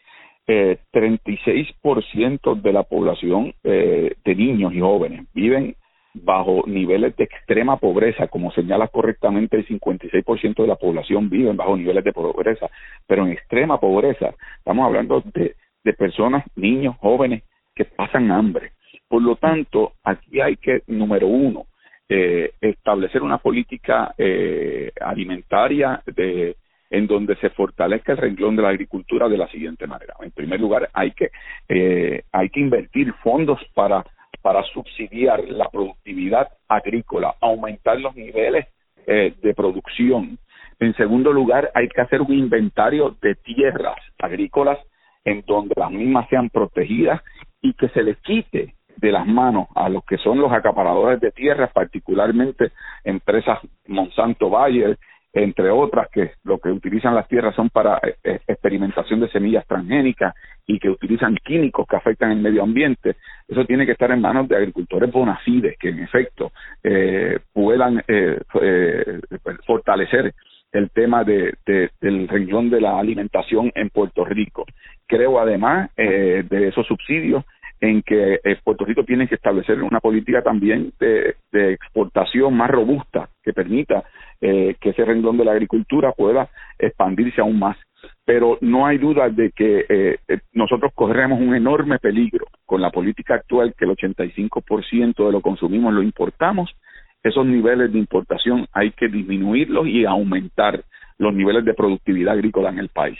[0.47, 5.75] eh, 36% de la población de niños y jóvenes viven
[6.23, 11.75] bajo niveles de extrema pobreza, como señala correctamente el 56% de la población viven bajo
[11.75, 12.69] niveles de pobreza,
[13.05, 17.43] pero en extrema pobreza estamos hablando de, de personas, niños, jóvenes
[17.75, 18.71] que pasan hambre.
[19.07, 21.65] Por lo tanto, aquí hay que, número uno,
[22.07, 26.55] eh, establecer una política eh, alimentaria de,
[26.89, 30.13] en donde se fortalezca el renglón de la agricultura de la siguiente manera.
[30.21, 31.29] En primer lugar, hay que
[31.67, 34.05] eh, hay que invertir fondos para
[34.45, 38.67] para subsidiar la productividad agrícola, aumentar los niveles
[39.07, 40.37] eh, de producción.
[40.79, 44.77] En segundo lugar, hay que hacer un inventario de tierras agrícolas
[45.23, 47.23] en donde las mismas sean protegidas
[47.59, 51.31] y que se les quite de las manos a los que son los acaparadores de
[51.31, 52.71] tierras, particularmente
[53.03, 54.99] empresas Monsanto Bayer,
[55.35, 59.67] entre otras, que lo que utilizan las tierras son para eh, eh, experimentación de semillas
[59.67, 60.33] transgénicas
[60.65, 63.17] y que utilizan químicos que afectan el medio ambiente.
[63.47, 66.51] Eso tiene que estar en manos de agricultores bonafides que en efecto
[66.83, 69.19] eh, puedan eh, eh,
[69.65, 70.33] fortalecer
[70.71, 74.65] el tema de, de, del renglón de la alimentación en Puerto Rico.
[75.07, 77.45] Creo además de esos subsidios
[77.79, 83.29] en que eh, Puerto Rico tiene que establecer una política también de, exportación más robusta
[83.43, 84.03] que permita
[84.41, 87.77] eh, que ese renglón de la agricultura pueda expandirse aún más.
[88.23, 92.91] Pero no hay duda de que eh, eh nosotros corremos un enorme peligro con la
[92.91, 96.75] política actual, que el 85% de lo consumimos lo importamos.
[97.23, 100.83] Esos niveles de importación hay que disminuirlos y aumentar
[101.17, 103.17] los niveles de productividad agrícola en el país.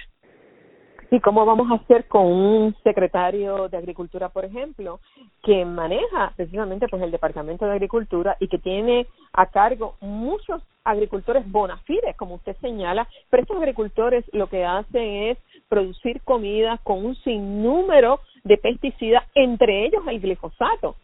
[1.11, 4.99] ¿Y cómo vamos a hacer con un secretario de Agricultura, por ejemplo,
[5.43, 11.49] que maneja precisamente pues el Departamento de Agricultura y que tiene a cargo muchos agricultores
[11.51, 15.37] bona fides, como usted señala, pero estos agricultores lo que hacen es
[15.67, 20.95] producir comida con un sinnúmero de pesticidas, entre ellos el glifosato.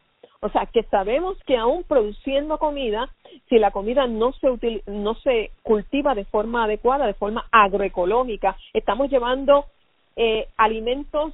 [0.43, 3.09] O sea, que sabemos que aún produciendo comida,
[3.47, 9.11] si la comida no se, no se cultiva de forma adecuada, de forma agroecológica, estamos
[9.11, 9.65] llevando
[10.15, 11.33] eh, alimentos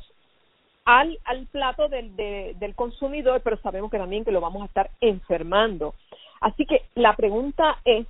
[0.86, 4.90] al, al plato del, del consumidor, pero sabemos que también que lo vamos a estar
[5.02, 5.94] enfermando.
[6.40, 8.08] Así que la pregunta es,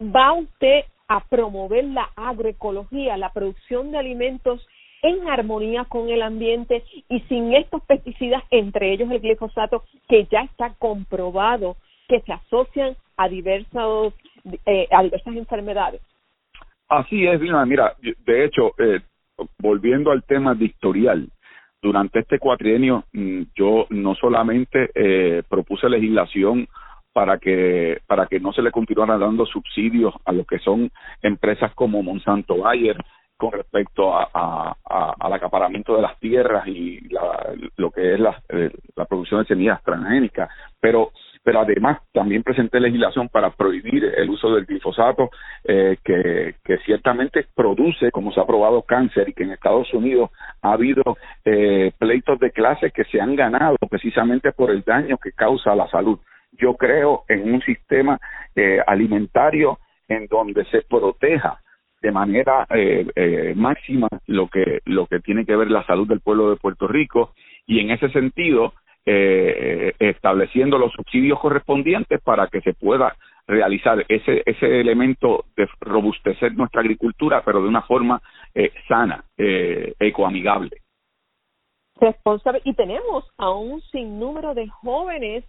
[0.00, 4.66] ¿va usted a promover la agroecología, la producción de alimentos
[5.02, 10.42] en armonía con el ambiente y sin estos pesticidas, entre ellos el glifosato, que ya
[10.42, 11.76] está comprobado
[12.08, 14.14] que se asocian a diversos
[14.66, 16.00] eh, a diversas enfermedades.
[16.88, 19.00] Así es, Mira, de hecho, eh,
[19.58, 21.28] volviendo al tema dictorial,
[21.82, 26.68] durante este cuatrienio mm, yo no solamente eh, propuse legislación
[27.12, 31.74] para que para que no se le continuaran dando subsidios a lo que son empresas
[31.74, 32.96] como Monsanto Bayer
[33.36, 34.76] con respecto a,
[35.18, 37.00] al acaparamiento de las tierras y
[37.76, 40.48] lo que es la, eh, la producción de semillas transgénicas,
[40.80, 41.10] pero
[41.42, 45.30] pero además también presenté legislación para prohibir el uso del glifosato,
[45.64, 50.30] eh, que, ciertamente produce, como se ha probado, cáncer y que en Estados Unidos
[50.62, 55.32] ha habido eh, pleitos de clase que se han ganado precisamente por el daño que
[55.32, 56.18] causa a la salud.
[56.52, 58.18] Yo creo en un sistema
[58.54, 59.78] eh, alimentario
[60.08, 61.60] en donde se proteja
[62.02, 66.20] de manera eh, eh, máxima lo que lo que tiene que ver la salud del
[66.20, 67.32] pueblo de Puerto Rico
[67.64, 68.74] y en ese sentido
[69.04, 76.54] eh, estableciendo los subsidios correspondientes para que se pueda realizar ese ese elemento de robustecer
[76.54, 78.22] nuestra agricultura pero de una forma
[78.86, 80.76] sana ecoamigable.
[82.00, 82.60] Responsable.
[82.64, 85.44] Y tenemos a un sinnúmero de jóvenes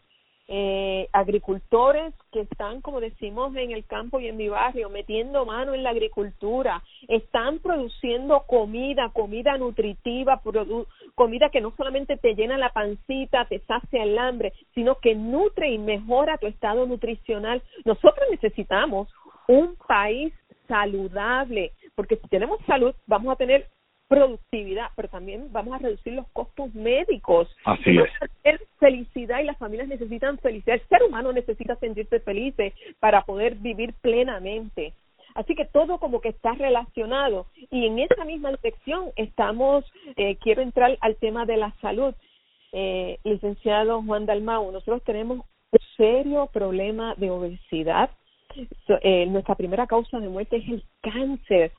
[0.47, 5.73] eh, agricultores que están, como decimos en el campo y en mi barrio, metiendo mano
[5.73, 10.41] en la agricultura, están produciendo comida, comida nutritiva,
[11.15, 15.71] comida que no solamente te llena la pancita, te sacia el hambre, sino que nutre
[15.71, 17.61] y mejora tu estado nutricional.
[17.85, 19.07] Nosotros necesitamos
[19.47, 20.33] un país
[20.67, 23.67] saludable, porque si tenemos salud, vamos a tener
[24.13, 27.49] productividad, pero también vamos a reducir los costos médicos.
[27.65, 27.97] Así
[28.43, 28.61] es.
[28.79, 30.75] felicidad y las familias necesitan felicidad.
[30.75, 32.53] El ser humano necesita sentirse feliz
[32.99, 34.93] para poder vivir plenamente.
[35.33, 37.47] Así que todo como que está relacionado.
[37.71, 39.83] Y en esa misma sección estamos,
[40.15, 42.13] eh, quiero entrar al tema de la salud.
[42.71, 48.11] Eh, licenciado Juan Dalmau, nosotros tenemos un serio problema de obesidad.
[49.01, 51.71] eh, nuestra primera causa de muerte es el cáncer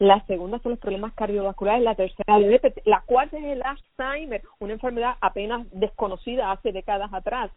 [0.00, 2.38] la segunda son los problemas cardiovasculares, la tercera
[2.86, 7.50] la cuarta es el Alzheimer, una enfermedad apenas desconocida hace décadas atrás.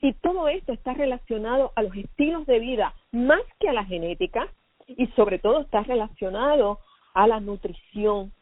[0.00, 4.46] Y todo esto está relacionado a los estilos de vida más que a la genética
[4.86, 6.78] y sobre todo está relacionado
[7.12, 8.32] a la nutrición.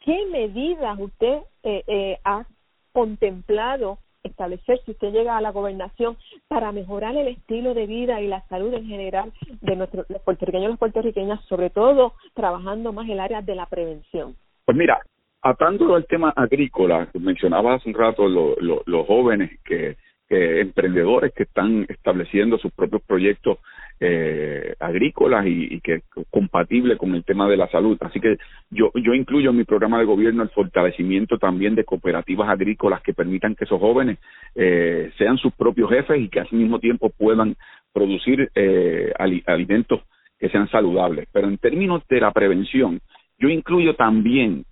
[0.00, 2.46] ¿Qué medidas usted eh, eh, ha
[2.92, 6.16] contemplado establecer si usted llega a la gobernación
[6.48, 10.66] para mejorar el estilo de vida y la salud en general de nuestros los puertorriqueños
[10.66, 14.36] y las puertorriqueñas, sobre todo trabajando más el área de la prevención.
[14.64, 15.00] Pues mira,
[15.42, 19.96] atándolo al tema agrícola, mencionaba hace un rato los jóvenes que
[20.28, 23.58] que emprendedores que están estableciendo sus propios proyectos
[23.98, 27.96] eh, agrícolas y, que compatible con el tema de la salud.
[28.00, 28.36] Así que
[28.70, 33.14] yo, yo incluyo en mi programa de gobierno el fortalecimiento también de cooperativas agrícolas que
[33.14, 34.18] permitan que esos jóvenes
[34.54, 37.56] eh, sean sus propios jefes y que al mismo tiempo puedan
[37.92, 39.12] producir eh,
[39.46, 40.02] alimentos
[40.38, 41.28] que sean saludables.
[41.32, 43.00] Pero en términos de la prevención,
[43.38, 44.64] yo incluyo también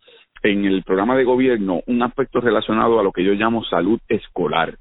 [0.43, 4.77] en el programa de gobierno un aspecto relacionado a lo que yo llamo salud escolar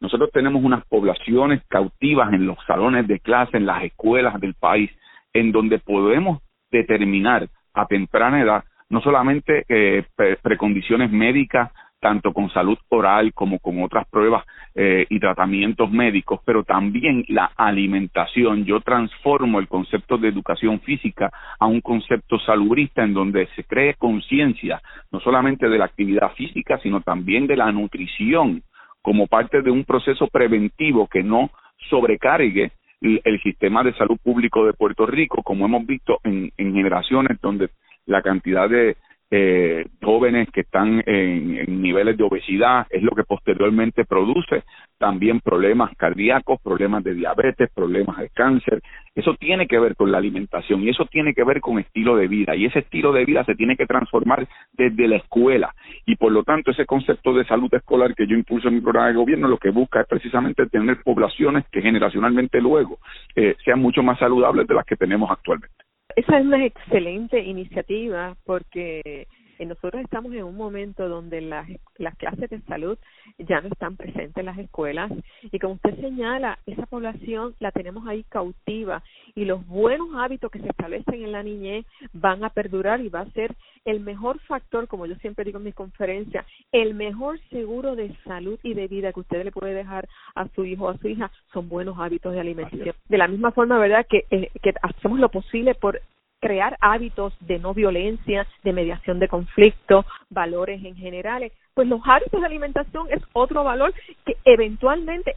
[0.00, 4.90] nosotros tenemos unas poblaciones cautivas en los salones de clase, en las escuelas del país,
[5.32, 10.04] en donde podemos determinar a temprana edad no solamente eh,
[10.42, 16.62] precondiciones médicas, tanto con salud oral como con otras pruebas eh, y tratamientos médicos, pero
[16.62, 18.64] también la alimentación.
[18.64, 23.94] Yo transformo el concepto de educación física a un concepto salubrista en donde se cree
[23.94, 24.80] conciencia
[25.10, 28.62] no solamente de la actividad física, sino también de la nutrición
[29.02, 31.50] como parte de un proceso preventivo que no
[31.88, 37.70] sobrecargue el, sistema de salud público de Puerto Rico, como hemos visto en, generaciones donde
[38.06, 38.96] la cantidad de,
[39.30, 44.62] eh, jóvenes que están en, niveles de obesidad, es lo que posteriormente produce
[44.96, 48.80] también problemas cardíacos, problemas de diabetes, problemas de cáncer.
[49.14, 52.26] Eso tiene que ver con la alimentación y eso tiene que ver con estilo de
[52.26, 55.74] vida y ese estilo de vida se tiene que transformar desde la escuela
[56.06, 59.08] y por lo tanto ese concepto de salud escolar que yo impulso en mi programa
[59.08, 62.98] de gobierno lo que busca es precisamente tener poblaciones que generacionalmente luego
[63.34, 65.87] eh, sean mucho más saludables de las que tenemos actualmente.
[66.18, 69.28] Esa es una excelente iniciativa porque
[69.66, 72.98] nosotros estamos en un momento donde las, las clases de salud
[73.38, 75.10] ya no están presentes en las escuelas
[75.42, 79.02] y como usted señala, esa población la tenemos ahí cautiva
[79.34, 83.20] y los buenos hábitos que se establecen en la niñez van a perdurar y va
[83.20, 83.54] a ser
[83.84, 88.58] el mejor factor, como yo siempre digo en mis conferencias, el mejor seguro de salud
[88.62, 91.30] y de vida que usted le puede dejar a su hijo o a su hija
[91.52, 92.94] son buenos hábitos de alimentación.
[93.08, 96.00] De la misma forma, ¿verdad?, que, eh, que hacemos lo posible por
[96.40, 101.52] crear hábitos de no violencia, de mediación de conflicto, valores en generales.
[101.74, 103.92] Pues los hábitos de alimentación es otro valor
[104.24, 105.34] que eventualmente,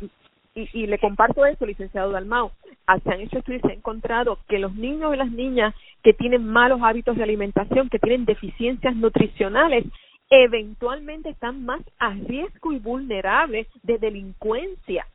[0.56, 2.52] y, y le comparto eso, licenciado Dalmao,
[2.88, 5.74] ah, se han hecho estudios y se ha encontrado que los niños y las niñas
[6.04, 9.86] que tienen malos hábitos de alimentación, que tienen deficiencias nutricionales,
[10.30, 15.06] eventualmente están más a riesgo y vulnerables de delincuencia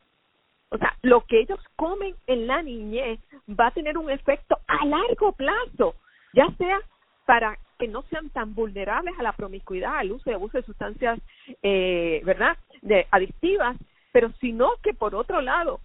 [0.71, 4.85] o sea, lo que ellos comen en la niñez va a tener un efecto a
[4.85, 5.95] largo plazo,
[6.33, 6.81] ya sea
[7.25, 11.19] para que no sean tan vulnerables a la promiscuidad, al uso y abuso de sustancias,
[11.63, 13.77] eh, ¿verdad?, de adictivas,
[14.13, 15.81] pero sino que por otro lado,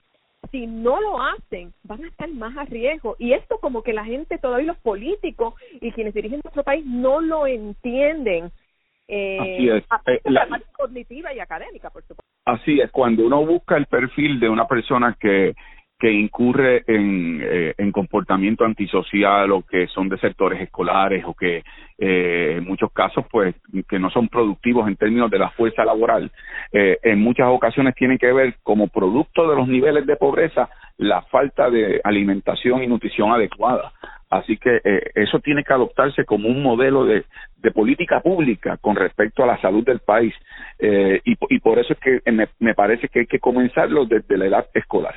[0.52, 3.16] si no lo hacen, van a estar más a riesgo.
[3.20, 7.22] Y esto como que la gente, todavía los políticos y quienes dirigen nuestro país no
[7.22, 8.52] lo entienden.
[9.08, 9.84] Eh, Así es.
[10.08, 12.31] Eh, la, cognitiva y académica, por supuesto.
[12.52, 15.56] Así es, cuando uno busca el perfil de una persona que,
[15.98, 21.64] que incurre en, eh, en comportamiento antisocial o que son de sectores escolares o que
[21.98, 23.56] eh, en muchos casos pues
[23.88, 26.30] que no son productivos en términos de la fuerza laboral,
[26.74, 31.22] eh, en muchas ocasiones tienen que ver como producto de los niveles de pobreza la
[31.22, 33.94] falta de alimentación y nutrición adecuada.
[34.32, 37.26] Así que eh, eso tiene que adoptarse como un modelo de,
[37.58, 40.34] de, política pública con respecto a la salud del país.
[40.80, 44.38] Eh, y, y, por eso es que me, me, parece que hay que comenzarlo desde
[44.38, 45.16] la edad escolar.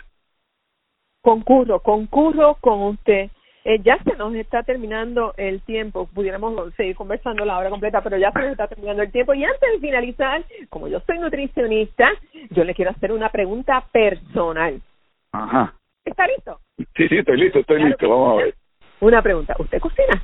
[1.23, 3.31] Concurro, concurro con usted.
[3.65, 8.19] Eh, ya se nos está terminando el tiempo, pudiéramos seguir conversando la hora completa, pero
[8.19, 9.33] ya se nos está terminando el tiempo.
[9.33, 12.11] Y antes de finalizar, como yo soy nutricionista,
[12.51, 14.83] yo le quiero hacer una pregunta personal.
[15.31, 15.73] Ajá.
[16.05, 16.59] ¿Está listo?
[16.97, 18.55] Sí, sí, estoy listo, estoy listo, vamos a ver.
[19.05, 20.23] Una pregunta, ¿usted cocina?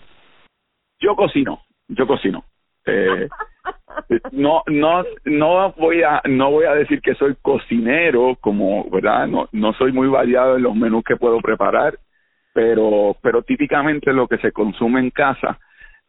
[1.01, 2.45] Yo cocino, yo cocino.
[2.87, 3.29] Eh,
[4.33, 9.51] no, no, no voy a, no voy a decir que soy cocinero, como, verdad, no,
[9.53, 11.99] no soy muy variado en los menús que puedo preparar,
[12.55, 15.59] pero, pero típicamente lo que se consume en casa,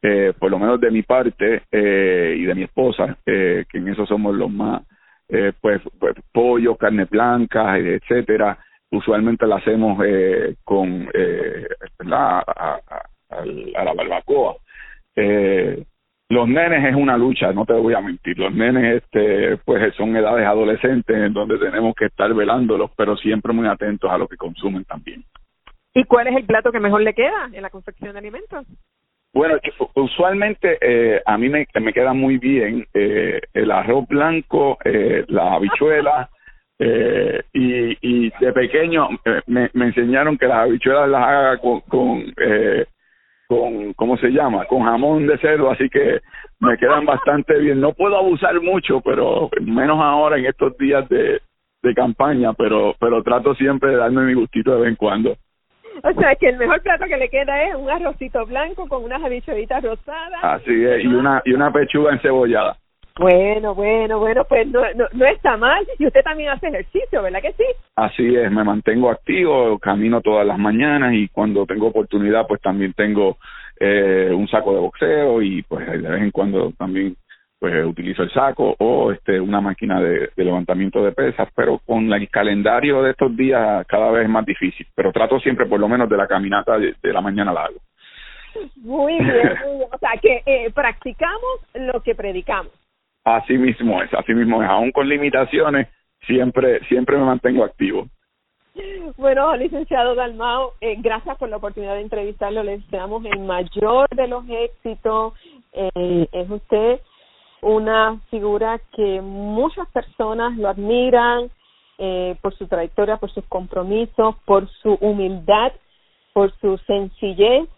[0.02, 3.90] eh, por lo menos de mi parte eh, y de mi esposa, eh, que en
[3.90, 4.84] eso somos los más,
[5.28, 8.58] eh, pues, pues pollo, carne blanca, etcétera,
[8.92, 11.68] usualmente la hacemos eh, con eh,
[12.00, 12.80] la, a,
[13.30, 14.56] a, la barbacoa.
[15.16, 15.84] Eh,
[16.30, 18.38] los nenes es una lucha, no te voy a mentir.
[18.38, 23.52] Los nenes, este, pues son edades adolescentes en donde tenemos que estar velándolos, pero siempre
[23.52, 25.24] muy atentos a lo que consumen también.
[25.94, 28.66] ¿Y cuál es el plato que mejor le queda en la confección de alimentos?
[29.34, 29.56] Bueno,
[29.96, 35.54] usualmente eh, a mí me, me queda muy bien eh, el arroz blanco, eh, la
[35.54, 36.30] habichuela,
[36.84, 39.08] eh, y, y de pequeño
[39.46, 42.86] me, me enseñaron que las habichuelas las haga con, con, eh,
[43.48, 44.66] con, ¿cómo se llama?
[44.66, 46.22] Con jamón de cerdo, así que
[46.60, 47.80] me quedan bastante bien.
[47.80, 51.40] No puedo abusar mucho, pero menos ahora en estos días de,
[51.84, 55.36] de campaña, pero, pero trato siempre de darme mi gustito de vez en cuando.
[56.04, 59.24] O sea, que el mejor plato que le queda es un arrocito blanco con unas
[59.24, 60.40] habichuelitas rosadas.
[60.42, 62.78] Así es, y una, y una pechuga encebollada.
[63.20, 65.86] Bueno, bueno, bueno, pues no, no, no está mal.
[66.00, 67.66] Y usted también hace ejercicio, ¿verdad que sí?
[67.96, 72.94] Así es, me mantengo activo, camino todas las mañanas y cuando tengo oportunidad, pues también
[72.94, 73.38] tengo
[73.80, 77.16] eh, un saco de boxeo y pues de vez en cuando también
[77.60, 82.12] pues utilizo el saco o este una máquina de, de levantamiento de pesas, pero con
[82.12, 85.88] el calendario de estos días cada vez es más difícil, pero trato siempre por lo
[85.88, 87.78] menos de la caminata de, de la mañana la hago.
[88.78, 89.90] Muy bien, muy bien.
[89.92, 92.72] o sea que eh, practicamos lo que predicamos.
[93.24, 95.88] Así mismo es, así mismo es, aún con limitaciones,
[96.26, 98.08] siempre, siempre me mantengo activo.
[99.18, 102.64] Bueno, licenciado Dalmao, eh, gracias por la oportunidad de entrevistarlo.
[102.64, 105.34] Le deseamos el mayor de los éxitos.
[105.74, 107.02] Eh, es usted
[107.62, 111.52] una figura que muchas personas lo admiran
[111.98, 115.74] eh, por su trayectoria, por sus compromisos, por su humildad,
[116.34, 117.70] por su sencillez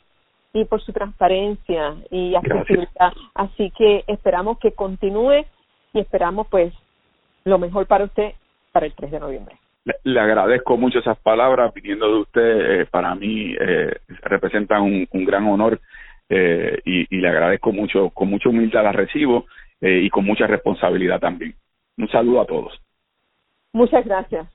[0.54, 3.12] y por su transparencia y accesibilidad.
[3.34, 5.46] Así que esperamos que continúe
[5.94, 6.74] y esperamos pues
[7.44, 8.34] lo mejor para usted
[8.72, 9.58] para el 3 de noviembre.
[10.04, 12.82] Le, agradezco mucho esas palabras viniendo de usted.
[12.82, 15.82] Eh, para mí eh, representan un, gran honor
[16.30, 19.46] eh, y, le agradezco mucho, con mucha humildad la recibo
[19.82, 21.56] eh, y con mucha responsabilidad también.
[21.98, 22.80] Un saludo a todos.
[23.74, 24.48] Muchas gracias.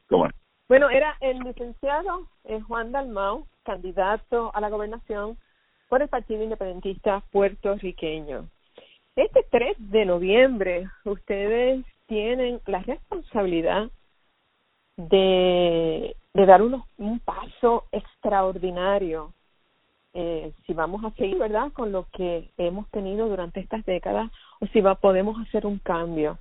[0.68, 2.28] Bueno, era el licenciado
[2.66, 5.36] Juan Dalmau, candidato a la gobernación
[5.88, 8.48] por el Partido Independentista puertorriqueño.
[9.16, 13.90] Este 3 de noviembre ustedes tienen la responsabilidad
[14.96, 19.32] de, de dar unos, un paso extraordinario
[20.14, 24.30] eh, si vamos a seguir, ¿verdad?, con lo que hemos tenido durante estas décadas
[24.60, 26.38] o si va, podemos hacer un cambio.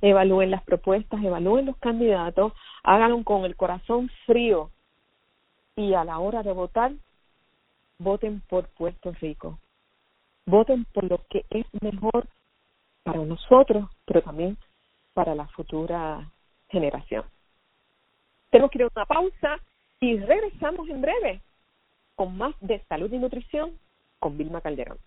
[0.00, 4.70] Evalúen las propuestas, evalúen los candidatos, háganlo con el corazón frío
[5.76, 6.92] y a la hora de votar,
[8.04, 9.58] voten por Puerto Rico.
[10.46, 12.28] Voten por lo que es mejor
[13.02, 14.56] para nosotros, pero también
[15.14, 16.30] para la futura
[16.68, 17.24] generación.
[18.50, 19.58] Tenemos que ir a una pausa
[20.00, 21.40] y regresamos en breve
[22.14, 23.76] con más de salud y nutrición
[24.20, 24.98] con Vilma Calderón.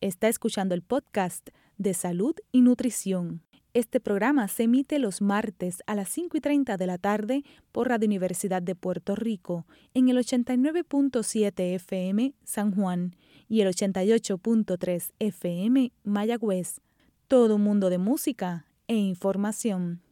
[0.00, 1.48] Está escuchando el podcast
[1.78, 3.42] de salud y nutrición.
[3.74, 7.88] Este programa se emite los martes a las 5 y 30 de la tarde por
[7.88, 13.16] Radio Universidad de Puerto Rico en el 89.7 FM San Juan
[13.48, 16.80] y el 88.3 FM Mayagüez.
[17.26, 20.02] Todo un mundo de música e información.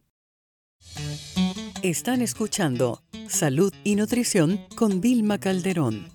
[1.83, 6.09] Están escuchando Salud y Nutrición con Vilma Calderón.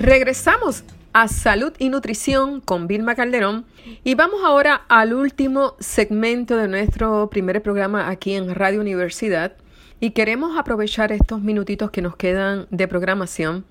[0.00, 0.82] Regresamos
[1.12, 3.66] a Salud y Nutrición con Vilma Calderón
[4.02, 9.52] y vamos ahora al último segmento de nuestro primer programa aquí en Radio Universidad
[10.00, 13.66] y queremos aprovechar estos minutitos que nos quedan de programación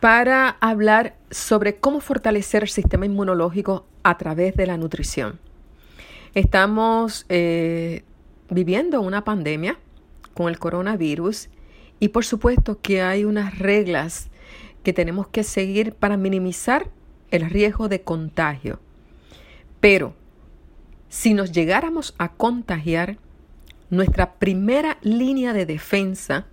[0.00, 5.38] para hablar sobre cómo fortalecer el sistema inmunológico a través de la nutrición.
[6.34, 8.02] Estamos eh,
[8.50, 9.78] viviendo una pandemia
[10.34, 11.50] con el coronavirus
[12.00, 14.27] y por supuesto que hay unas reglas
[14.88, 16.88] que tenemos que seguir para minimizar
[17.30, 18.80] el riesgo de contagio.
[19.80, 20.14] Pero
[21.10, 23.18] si nos llegáramos a contagiar,
[23.90, 26.46] nuestra primera línea de defensa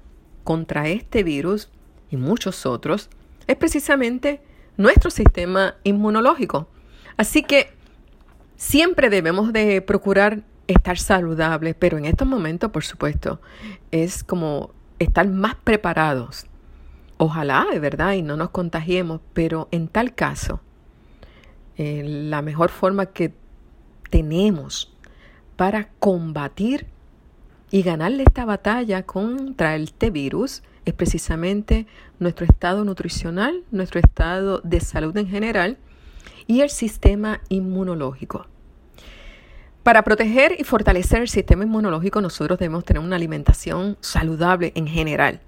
[0.44, 1.70] contra este virus
[2.12, 3.10] y muchos otros
[3.48, 4.42] es precisamente
[4.76, 6.68] nuestro sistema inmunológico.
[7.16, 7.70] Así que
[8.58, 13.40] siempre debemos de procurar estar saludables, pero en estos momentos, por supuesto,
[13.92, 16.48] es como estar más preparados
[17.18, 20.60] Ojalá, de verdad, y no nos contagiemos, pero en tal caso,
[21.78, 23.34] eh, la mejor forma que
[24.10, 24.94] tenemos
[25.56, 26.88] para combatir
[27.72, 31.88] y ganarle esta batalla contra este virus es precisamente
[32.20, 35.78] nuestro estado nutricional, nuestro estado de salud en general
[36.48, 38.48] y el sistema inmunológico.
[39.84, 45.42] Para proteger y fortalecer el sistema inmunológico nosotros debemos tener una alimentación saludable en general,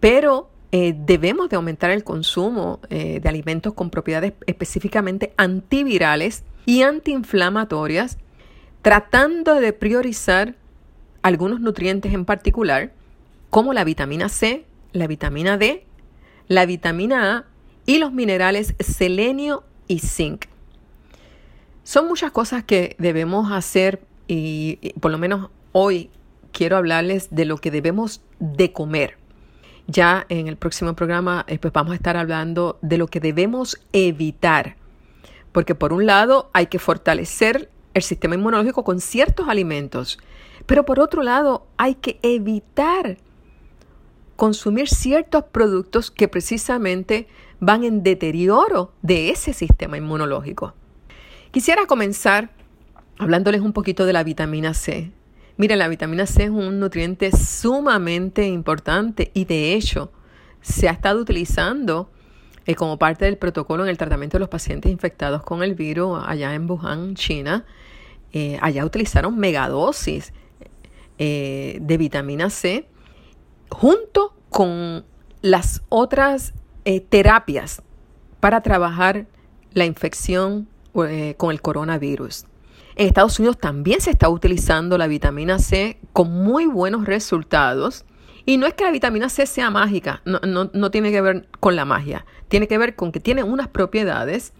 [0.00, 6.82] pero eh, debemos de aumentar el consumo eh, de alimentos con propiedades específicamente antivirales y
[6.82, 8.18] antiinflamatorias,
[8.82, 10.56] tratando de priorizar
[11.22, 12.92] algunos nutrientes en particular,
[13.50, 15.86] como la vitamina C, la vitamina D,
[16.48, 17.44] la vitamina A
[17.86, 20.46] y los minerales selenio y zinc.
[21.84, 26.10] Son muchas cosas que debemos hacer y, y por lo menos hoy
[26.50, 29.22] quiero hablarles de lo que debemos de comer
[29.86, 33.80] ya en el próximo programa eh, pues vamos a estar hablando de lo que debemos
[33.92, 34.76] evitar.
[35.52, 40.18] Porque por un lado hay que fortalecer el sistema inmunológico con ciertos alimentos,
[40.66, 43.18] pero por otro lado hay que evitar
[44.36, 47.28] consumir ciertos productos que precisamente
[47.60, 50.74] van en deterioro de ese sistema inmunológico.
[51.52, 52.50] Quisiera comenzar
[53.18, 55.12] hablándoles un poquito de la vitamina C.
[55.56, 60.10] Mira, la vitamina C es un nutriente sumamente importante y de hecho
[60.60, 62.10] se ha estado utilizando
[62.66, 66.20] eh, como parte del protocolo en el tratamiento de los pacientes infectados con el virus
[66.26, 67.64] allá en Wuhan, China.
[68.32, 70.32] Eh, allá utilizaron megadosis
[71.18, 72.88] eh, de vitamina C
[73.70, 75.04] junto con
[75.40, 76.52] las otras
[77.08, 77.80] terapias
[78.40, 79.26] para trabajar
[79.72, 82.44] la infección con el coronavirus.
[82.96, 88.04] En Estados Unidos también se está utilizando la vitamina C con muy buenos resultados.
[88.46, 91.86] Y no es que la vitamina C sea mágica, no, tiene que ver con la
[91.86, 94.52] magia, tiene que ver con que tiene unas propiedades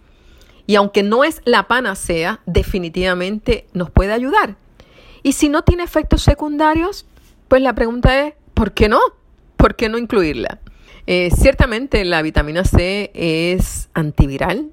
[0.66, 4.56] Y aunque no es la panacea, definitivamente nos puede ayudar.
[5.22, 7.06] Y si no tiene efectos secundarios,
[7.48, 9.00] pues la pregunta es, ¿por qué no?
[9.58, 10.60] ¿Por qué no incluirla?
[11.06, 14.70] Eh, ciertamente la vitamina C es antiviral,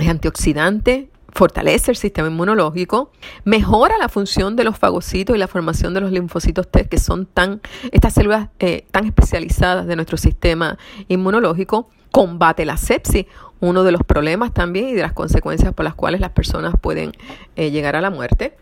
[0.00, 3.10] es antioxidante, fortalece el sistema inmunológico,
[3.44, 7.26] mejora la función de los fagocitos y la formación de los linfocitos T, que son
[7.26, 7.60] tan,
[7.90, 10.78] estas células eh, tan especializadas de nuestro sistema
[11.08, 13.26] inmunológico, combate la sepsis,
[13.58, 17.12] uno de los problemas también y de las consecuencias por las cuales las personas pueden
[17.56, 18.56] eh, llegar a la muerte.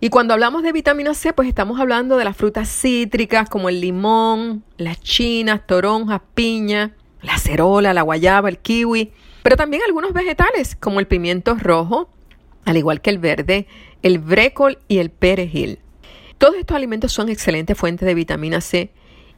[0.00, 3.80] Y cuando hablamos de vitamina C, pues estamos hablando de las frutas cítricas como el
[3.80, 6.92] limón, las chinas, toronjas, piña,
[7.22, 9.12] la cerola, la guayaba, el kiwi,
[9.46, 12.08] pero también algunos vegetales como el pimiento rojo,
[12.64, 13.68] al igual que el verde,
[14.02, 15.78] el brécol y el perejil.
[16.36, 18.90] Todos estos alimentos son excelentes fuentes de vitamina C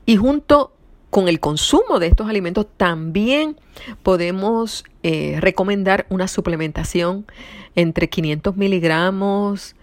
[0.07, 0.73] y junto
[1.11, 3.61] con el consumo de estos alimentos también
[4.03, 7.27] podemos eh, recomendar una suplementación
[7.75, 9.77] entre 500 miligramos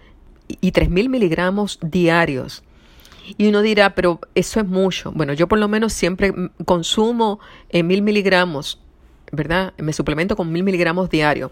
[0.48, 2.64] y 3.000 miligramos diarios.
[3.38, 5.12] Y uno dirá, pero eso es mucho.
[5.12, 6.34] Bueno, yo por lo menos siempre
[6.66, 8.82] consumo en eh, 1.000 miligramos,
[9.32, 9.74] ¿verdad?
[9.78, 11.52] Me suplemento con 1.000 miligramos diarios.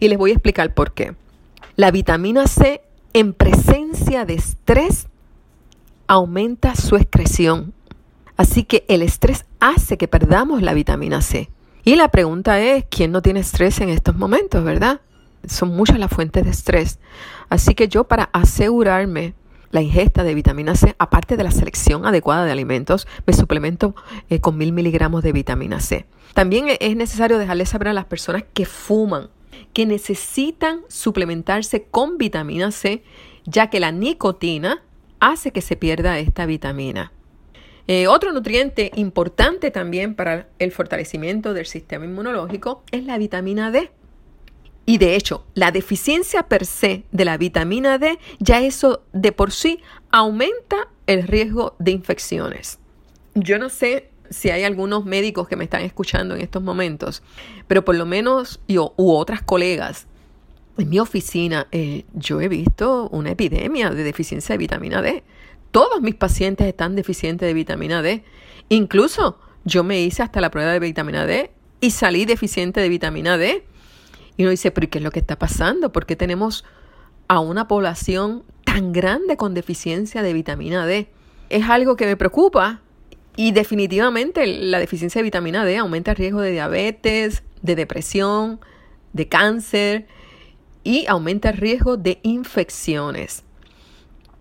[0.00, 1.14] Y les voy a explicar por qué.
[1.76, 5.08] La vitamina C en presencia de estrés
[6.06, 7.72] aumenta su excreción.
[8.36, 11.50] Así que el estrés hace que perdamos la vitamina C.
[11.84, 15.00] Y la pregunta es, ¿quién no tiene estrés en estos momentos, verdad?
[15.46, 16.98] son muchas las fuentes de estrés.
[17.48, 19.34] Así que yo para asegurarme
[19.72, 23.96] la ingesta de vitamina C, aparte de la selección adecuada de alimentos, me suplemento
[24.30, 26.06] eh, con mil miligramos de vitamina C.
[26.34, 29.30] También e-, es necesario dejarles saber a las personas que fuman
[29.72, 33.02] que necesitan suplementarse con vitamina C,
[33.44, 34.82] ya que la nicotina
[35.18, 37.12] hace que se pierda esta vitamina.
[37.88, 43.90] Eh, otro nutriente importante también para el fortalecimiento del sistema inmunológico es la vitamina D.
[44.84, 49.52] Y de hecho, la deficiencia per se de la vitamina D, ya eso de por
[49.52, 49.80] sí
[50.10, 52.78] aumenta el riesgo de infecciones.
[53.34, 57.22] Yo no sé si hay algunos médicos que me están escuchando en estos momentos,
[57.68, 60.06] pero por lo menos yo u otras colegas
[60.78, 65.22] en mi oficina, eh, yo he visto una epidemia de deficiencia de vitamina D.
[65.70, 68.24] Todos mis pacientes están deficientes de vitamina D.
[68.68, 73.36] Incluso yo me hice hasta la prueba de vitamina D y salí deficiente de vitamina
[73.36, 73.64] D.
[74.42, 75.92] Y uno dice, pero ¿qué es lo que está pasando?
[75.92, 76.64] ¿Por qué tenemos
[77.28, 81.08] a una población tan grande con deficiencia de vitamina D?
[81.48, 82.80] Es algo que me preocupa
[83.36, 88.58] y definitivamente la deficiencia de vitamina D aumenta el riesgo de diabetes, de depresión,
[89.12, 90.08] de cáncer
[90.82, 93.44] y aumenta el riesgo de infecciones.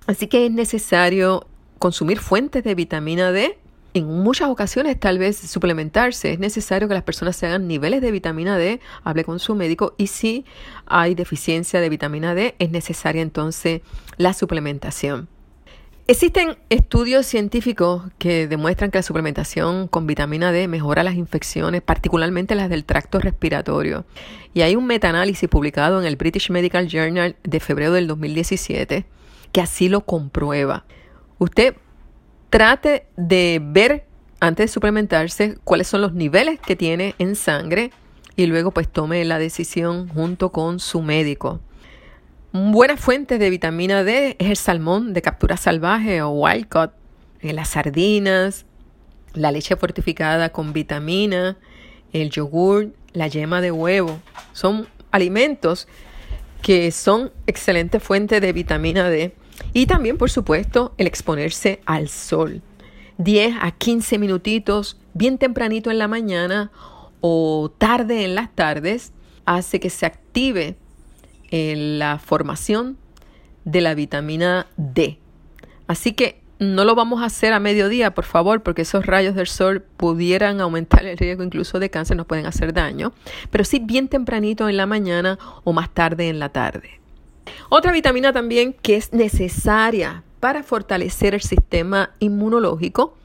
[0.07, 1.45] Así que es necesario
[1.77, 3.59] consumir fuentes de vitamina D
[3.93, 6.33] en muchas ocasiones tal vez suplementarse.
[6.33, 9.93] Es necesario que las personas se hagan niveles de vitamina D, hable con su médico
[9.97, 10.45] y si
[10.85, 13.81] hay deficiencia de vitamina D es necesaria entonces
[14.17, 15.27] la suplementación.
[16.07, 22.55] Existen estudios científicos que demuestran que la suplementación con vitamina D mejora las infecciones, particularmente
[22.55, 24.03] las del tracto respiratorio.
[24.53, 29.05] Y hay un metaanálisis publicado en el British Medical Journal de febrero del 2017
[29.51, 30.85] que así lo comprueba.
[31.37, 31.75] Usted
[32.51, 34.05] trate de ver
[34.41, 37.91] antes de suplementarse cuáles son los niveles que tiene en sangre
[38.35, 41.61] y luego pues tome la decisión junto con su médico.
[42.51, 46.91] Buenas fuentes de vitamina D es el salmón de captura salvaje o wild caught,
[47.39, 48.65] eh, las sardinas,
[49.33, 51.57] la leche fortificada con vitamina,
[52.11, 54.19] el yogur, la yema de huevo.
[54.51, 55.87] Son alimentos
[56.61, 59.33] que son excelentes fuentes de vitamina D
[59.73, 62.61] y también, por supuesto, el exponerse al sol.
[63.17, 66.71] 10 a 15 minutitos, bien tempranito en la mañana
[67.21, 69.13] o tarde en las tardes,
[69.45, 70.75] hace que se active
[71.51, 72.97] eh, la formación
[73.65, 75.19] de la vitamina D.
[75.87, 79.47] Así que no lo vamos a hacer a mediodía, por favor, porque esos rayos del
[79.47, 83.13] sol pudieran aumentar el riesgo incluso de cáncer, nos pueden hacer daño,
[83.49, 87.00] pero sí bien tempranito en la mañana o más tarde en la tarde.
[87.69, 93.15] Otra vitamina también que es necesaria para fortalecer el sistema inmunológico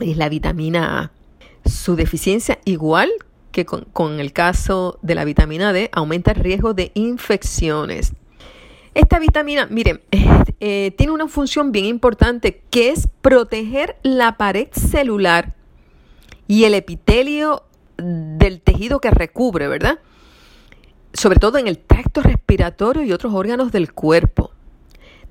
[0.00, 1.10] es la vitamina A.
[1.68, 3.10] Su deficiencia, igual
[3.50, 8.12] que con, el caso de la vitamina D, aumenta el riesgo de infecciones.
[8.94, 10.02] Esta vitamina, miren,
[10.60, 15.54] eh, tiene una función bien importante que es proteger la pared celular
[16.46, 17.64] y el epitelio
[17.96, 20.00] del tejido que recubre, ¿verdad?
[21.16, 24.52] Sobre todo en el tracto respiratorio y otros órganos del cuerpo.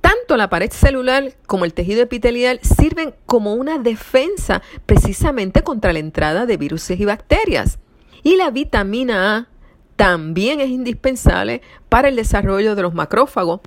[0.01, 5.99] Tanto la pared celular como el tejido epitelial sirven como una defensa precisamente contra la
[5.99, 7.79] entrada de virus y bacterias.
[8.21, 9.47] Y la vitamina A
[9.95, 13.61] también es indispensable para el desarrollo de los macrófagos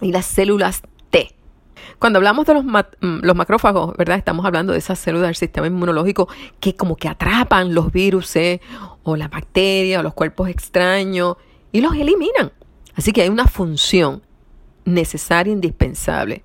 [0.00, 0.82] y las células.
[1.98, 4.16] Cuando hablamos de los, mm, los, macrófagos, ¿verdad?
[4.16, 6.28] Estamos hablando de esas células del sistema inmunológico
[6.60, 8.34] que como que atrapan los virus
[9.02, 11.36] o las bacterias o los cuerpos extraños
[11.72, 12.52] y los eliminan.
[12.94, 14.22] Así que hay una función
[14.84, 16.42] necesaria, indispensable.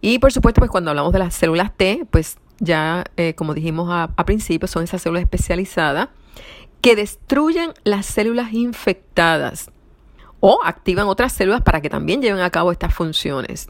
[0.00, 3.88] Y por supuesto, pues cuando hablamos de las células T, pues ya eh, como dijimos
[3.90, 6.08] a, a principio, son esas células especializadas
[6.80, 9.70] que destruyen las células infectadas
[10.40, 13.68] o activan otras células para que también lleven a cabo estas funciones.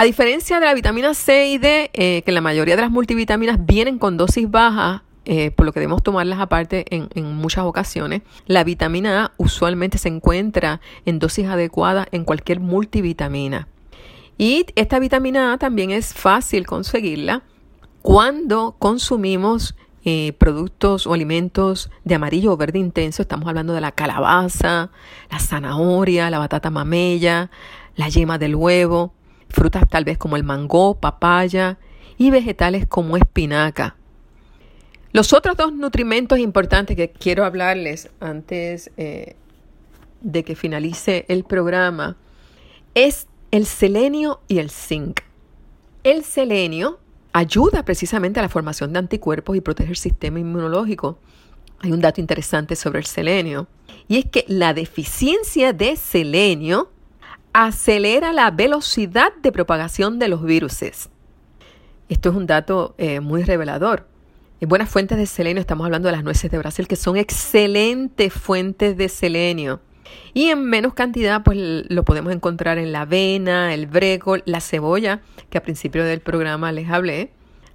[0.00, 3.66] A diferencia de la vitamina C y D, eh, que la mayoría de las multivitaminas
[3.66, 8.62] vienen con dosis bajas, eh, por lo que debemos tomarlas aparte en, muchas ocasiones, la
[8.62, 13.66] vitamina A usualmente se encuentra en dosis adecuadas en cualquier multivitamina.
[14.38, 17.42] Y esta vitamina A también es fácil conseguirla
[18.00, 19.74] cuando consumimos
[20.04, 24.92] eh, productos o alimentos de amarillo o verde intenso, estamos hablando de la calabaza,
[25.28, 27.50] la zanahoria, la batata mamella,
[27.96, 29.12] la yema del huevo,
[29.48, 31.78] frutas tal vez como el mango, papaya
[32.16, 33.96] y vegetales como espinaca.
[35.12, 39.36] Los otros dos nutrimentos importantes que quiero hablarles antes eh,
[40.20, 42.16] de que finalice el programa
[42.94, 45.20] es el selenio y el zinc.
[46.04, 47.00] El selenio
[47.32, 51.18] ayuda precisamente a la formación de anticuerpos y protege el sistema inmunológico.
[51.80, 53.68] Hay un dato interesante sobre el selenio
[54.08, 56.90] y es que la deficiencia de selenio
[57.52, 60.82] acelera la velocidad de propagación de los virus.
[60.82, 64.06] Esto es un dato eh, muy revelador.
[64.60, 68.32] En buenas fuentes de selenio, estamos hablando de las nueces de Brasil, que son excelentes
[68.32, 69.80] fuentes de selenio.
[70.34, 75.20] Y en menos cantidad, pues lo podemos encontrar en la avena, el brécol, la cebolla,
[75.50, 77.30] que al principio del programa les hablé,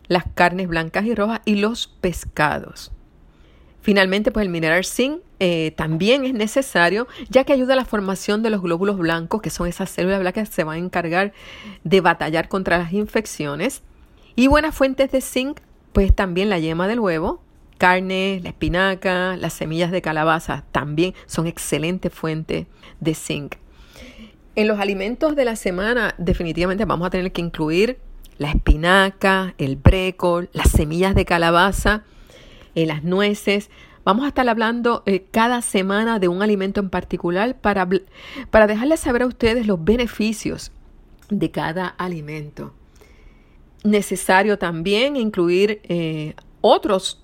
[0.07, 2.91] las carnes blancas y rojas y los pescados.
[3.81, 8.43] Finalmente, pues el mineral zinc eh, también es necesario, ya que ayuda a la formación
[8.43, 11.33] de los glóbulos blancos, que son esas células blancas que se van a encargar
[11.83, 13.81] de batallar contra las infecciones.
[14.37, 15.59] Y buenas fuentes de zinc,
[15.91, 17.41] pues también la yema del huevo,
[17.77, 22.67] carne, la espinaca, las semillas de calabaza también son excelentes fuentes
[23.01, 23.55] de zinc.
[24.55, 27.99] En los alimentos de la semana definitivamente vamos a tener que incluir
[28.37, 32.03] la espinaca, el brécol, las semillas de calabaza,
[32.75, 33.69] eh, las nueces.
[34.05, 37.87] Vamos a estar hablando eh, cada semana de un alimento en particular para,
[38.49, 40.71] para dejarles saber a ustedes los beneficios
[41.29, 42.73] de cada alimento.
[43.83, 47.23] Necesario también incluir eh, otros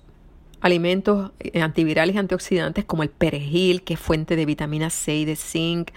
[0.62, 5.24] alimentos eh, antivirales y antioxidantes como el perejil, que es fuente de vitamina C y
[5.26, 5.90] de zinc,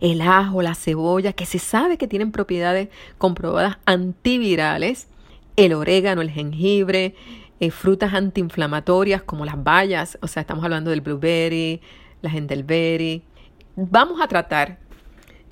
[0.00, 2.88] el ajo, la cebolla, que se sabe que tienen propiedades
[3.18, 5.08] comprobadas antivirales,
[5.56, 7.14] el orégano, el jengibre,
[7.60, 11.80] eh, frutas antiinflamatorias como las bayas, o sea, estamos hablando del blueberry,
[12.22, 13.22] la gendelberry.
[13.76, 14.78] Vamos a tratar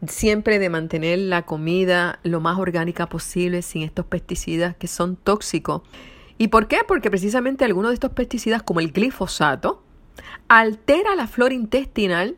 [0.06, 5.82] siempre de mantener la comida lo más orgánica posible sin estos pesticidas que son tóxicos
[6.38, 6.78] ¿Y por qué?
[6.86, 9.82] Porque precisamente algunos de estos pesticidas, como el glifosato,
[10.46, 12.36] altera la flora intestinal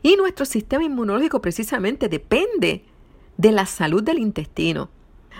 [0.00, 2.84] y nuestro sistema inmunológico precisamente depende
[3.36, 4.90] de la salud del intestino.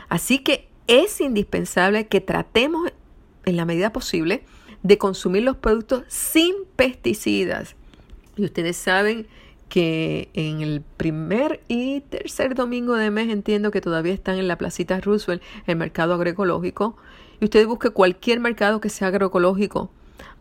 [0.08, 2.92] Así que es indispensable que tratemos
[3.44, 4.44] en la medida posible
[4.82, 7.76] de consumir los productos sin pesticidas.
[8.36, 9.26] Y ustedes saben
[9.68, 14.58] que en el primer y tercer domingo de mes entiendo que todavía están en la
[14.58, 16.96] placita Roosevelt el mercado agroecológico
[17.40, 19.90] y usted busque cualquier mercado que sea agroecológico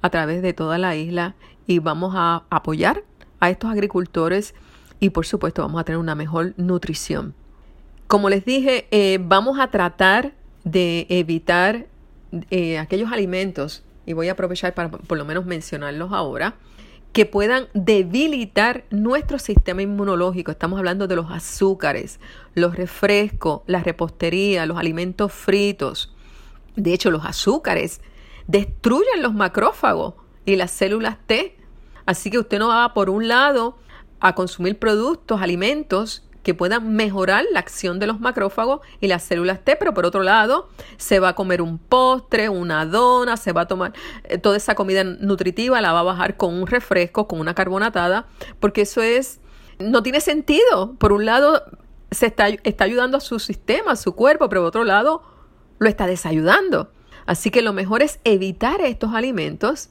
[0.02, 1.36] a través de toda la isla
[1.66, 3.04] y vamos a apoyar
[3.40, 4.54] a estos agricultores
[5.00, 7.34] y por supuesto vamos a tener una mejor nutrición.
[8.08, 10.34] Como les dije, eh, vamos a tratar
[10.66, 11.88] de evitar
[12.50, 16.56] eh, aquellos alimentos, y voy a aprovechar para por lo menos mencionarlos ahora,
[17.14, 20.52] que puedan debilitar nuestro sistema inmunológico.
[20.52, 22.20] Estamos hablando de los azúcares,
[22.56, 26.16] los refrescos, la repostería, los alimentos fritos,
[26.76, 28.02] de hecho, los azúcares
[28.48, 30.16] destruyen los macrófagos
[30.46, 31.58] y las células T.
[32.06, 33.78] Así que usted no va por un lado
[34.20, 39.64] a consumir productos, alimentos que puedan mejorar la acción de los macrófagos y las células
[39.64, 43.62] T, pero por otro lado se va a comer un postre, una dona, se va
[43.62, 47.40] a tomar eh, toda esa comida nutritiva, la va a bajar con un refresco, con
[47.40, 48.26] una carbonatada,
[48.60, 49.40] porque eso es,
[49.80, 50.96] no tiene sentido.
[50.98, 51.64] Por un lado
[52.10, 55.24] se está, está ayudando a su sistema, a su cuerpo, pero por otro lado
[55.80, 56.92] lo está desayudando.
[57.26, 59.90] Así que lo mejor es evitar estos alimentos.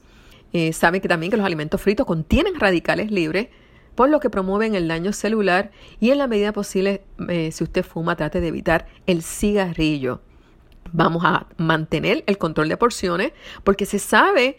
[0.53, 3.47] Eh, saben que también que los alimentos fritos contienen radicales libres,
[3.95, 7.83] por lo que promueven el daño celular y en la medida posible, eh, si usted
[7.83, 10.21] fuma, trate de evitar el cigarrillo.
[10.93, 13.31] Vamos a mantener el control de porciones
[13.63, 14.57] porque se sabe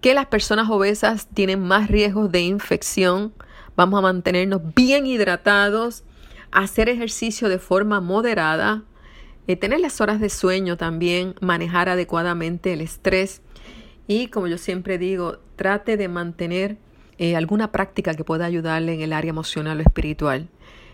[0.00, 3.32] que las personas obesas tienen más riesgos de infección.
[3.76, 6.04] Vamos a mantenernos bien hidratados,
[6.50, 8.82] hacer ejercicio de forma moderada,
[9.46, 13.42] eh, tener las horas de sueño también, manejar adecuadamente el estrés
[14.06, 16.76] y como yo siempre digo, trate de mantener
[17.18, 20.48] eh, alguna práctica que pueda ayudarle en el área emocional o espiritual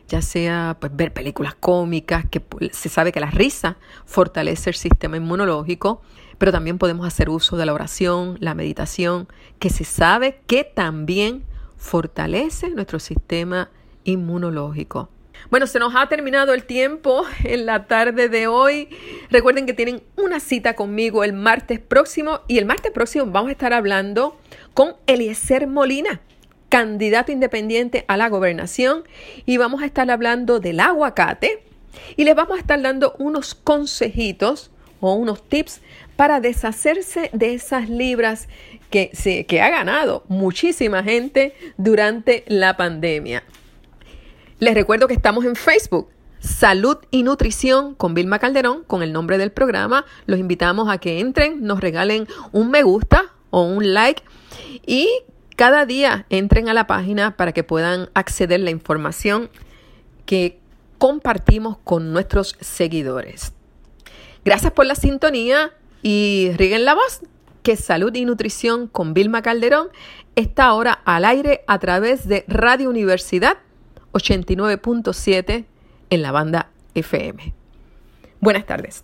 [0.08, 2.42] ya sea pues, ver películas cómicas, que
[2.72, 6.00] se sabe que la risa fortalece el sistema inmunológico,
[6.38, 11.44] pero también podemos hacer uso de la oración, la meditación, que se sabe que también
[11.76, 13.70] fortalece nuestro sistema
[14.04, 15.10] inmunológico.
[15.50, 18.88] Bueno, se nos ha terminado el tiempo en la tarde de hoy.
[19.30, 23.52] Recuerden que tienen una cita conmigo el martes próximo y el martes próximo vamos a
[23.52, 24.38] estar hablando
[24.74, 26.20] con Eliezer Molina
[26.68, 29.04] candidato independiente a la gobernación
[29.46, 31.64] y vamos a estar hablando del aguacate
[32.16, 34.70] y les vamos a estar dando unos consejitos
[35.00, 35.80] o unos tips
[36.16, 38.48] para deshacerse de esas libras
[38.90, 39.10] que,
[39.48, 43.44] que ha ganado muchísima gente durante la pandemia.
[44.60, 46.08] Les recuerdo que estamos en Facebook,
[46.40, 50.04] Salud y Nutrición con Vilma Calderón, con el nombre del programa.
[50.26, 54.24] Los invitamos a que entren, nos regalen un me gusta o un like
[54.84, 55.08] y
[55.54, 59.48] cada día entren a la página para que puedan acceder a la información
[60.26, 60.58] que
[60.98, 63.52] compartimos con nuestros seguidores.
[64.44, 67.20] Gracias por la sintonía y riguen la voz
[67.62, 69.90] que Salud y Nutrición con Vilma Calderón
[70.34, 73.58] está ahora al aire a través de Radio Universidad
[74.12, 75.64] 89.7
[76.10, 77.54] en la banda FM.
[78.40, 79.02] Buenas tardes.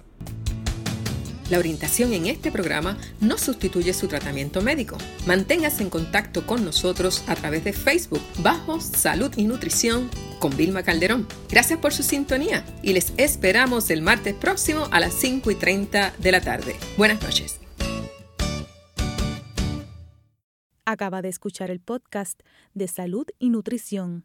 [1.50, 4.96] La orientación en este programa no sustituye su tratamiento médico.
[5.26, 10.82] Manténgase en contacto con nosotros a través de Facebook bajo Salud y Nutrición con Vilma
[10.82, 11.28] Calderón.
[11.50, 16.14] Gracias por su sintonía y les esperamos el martes próximo a las 5 y 30
[16.18, 16.76] de la tarde.
[16.96, 17.60] Buenas noches.
[20.86, 22.40] Acaba de escuchar el podcast
[22.72, 24.24] de Salud y Nutrición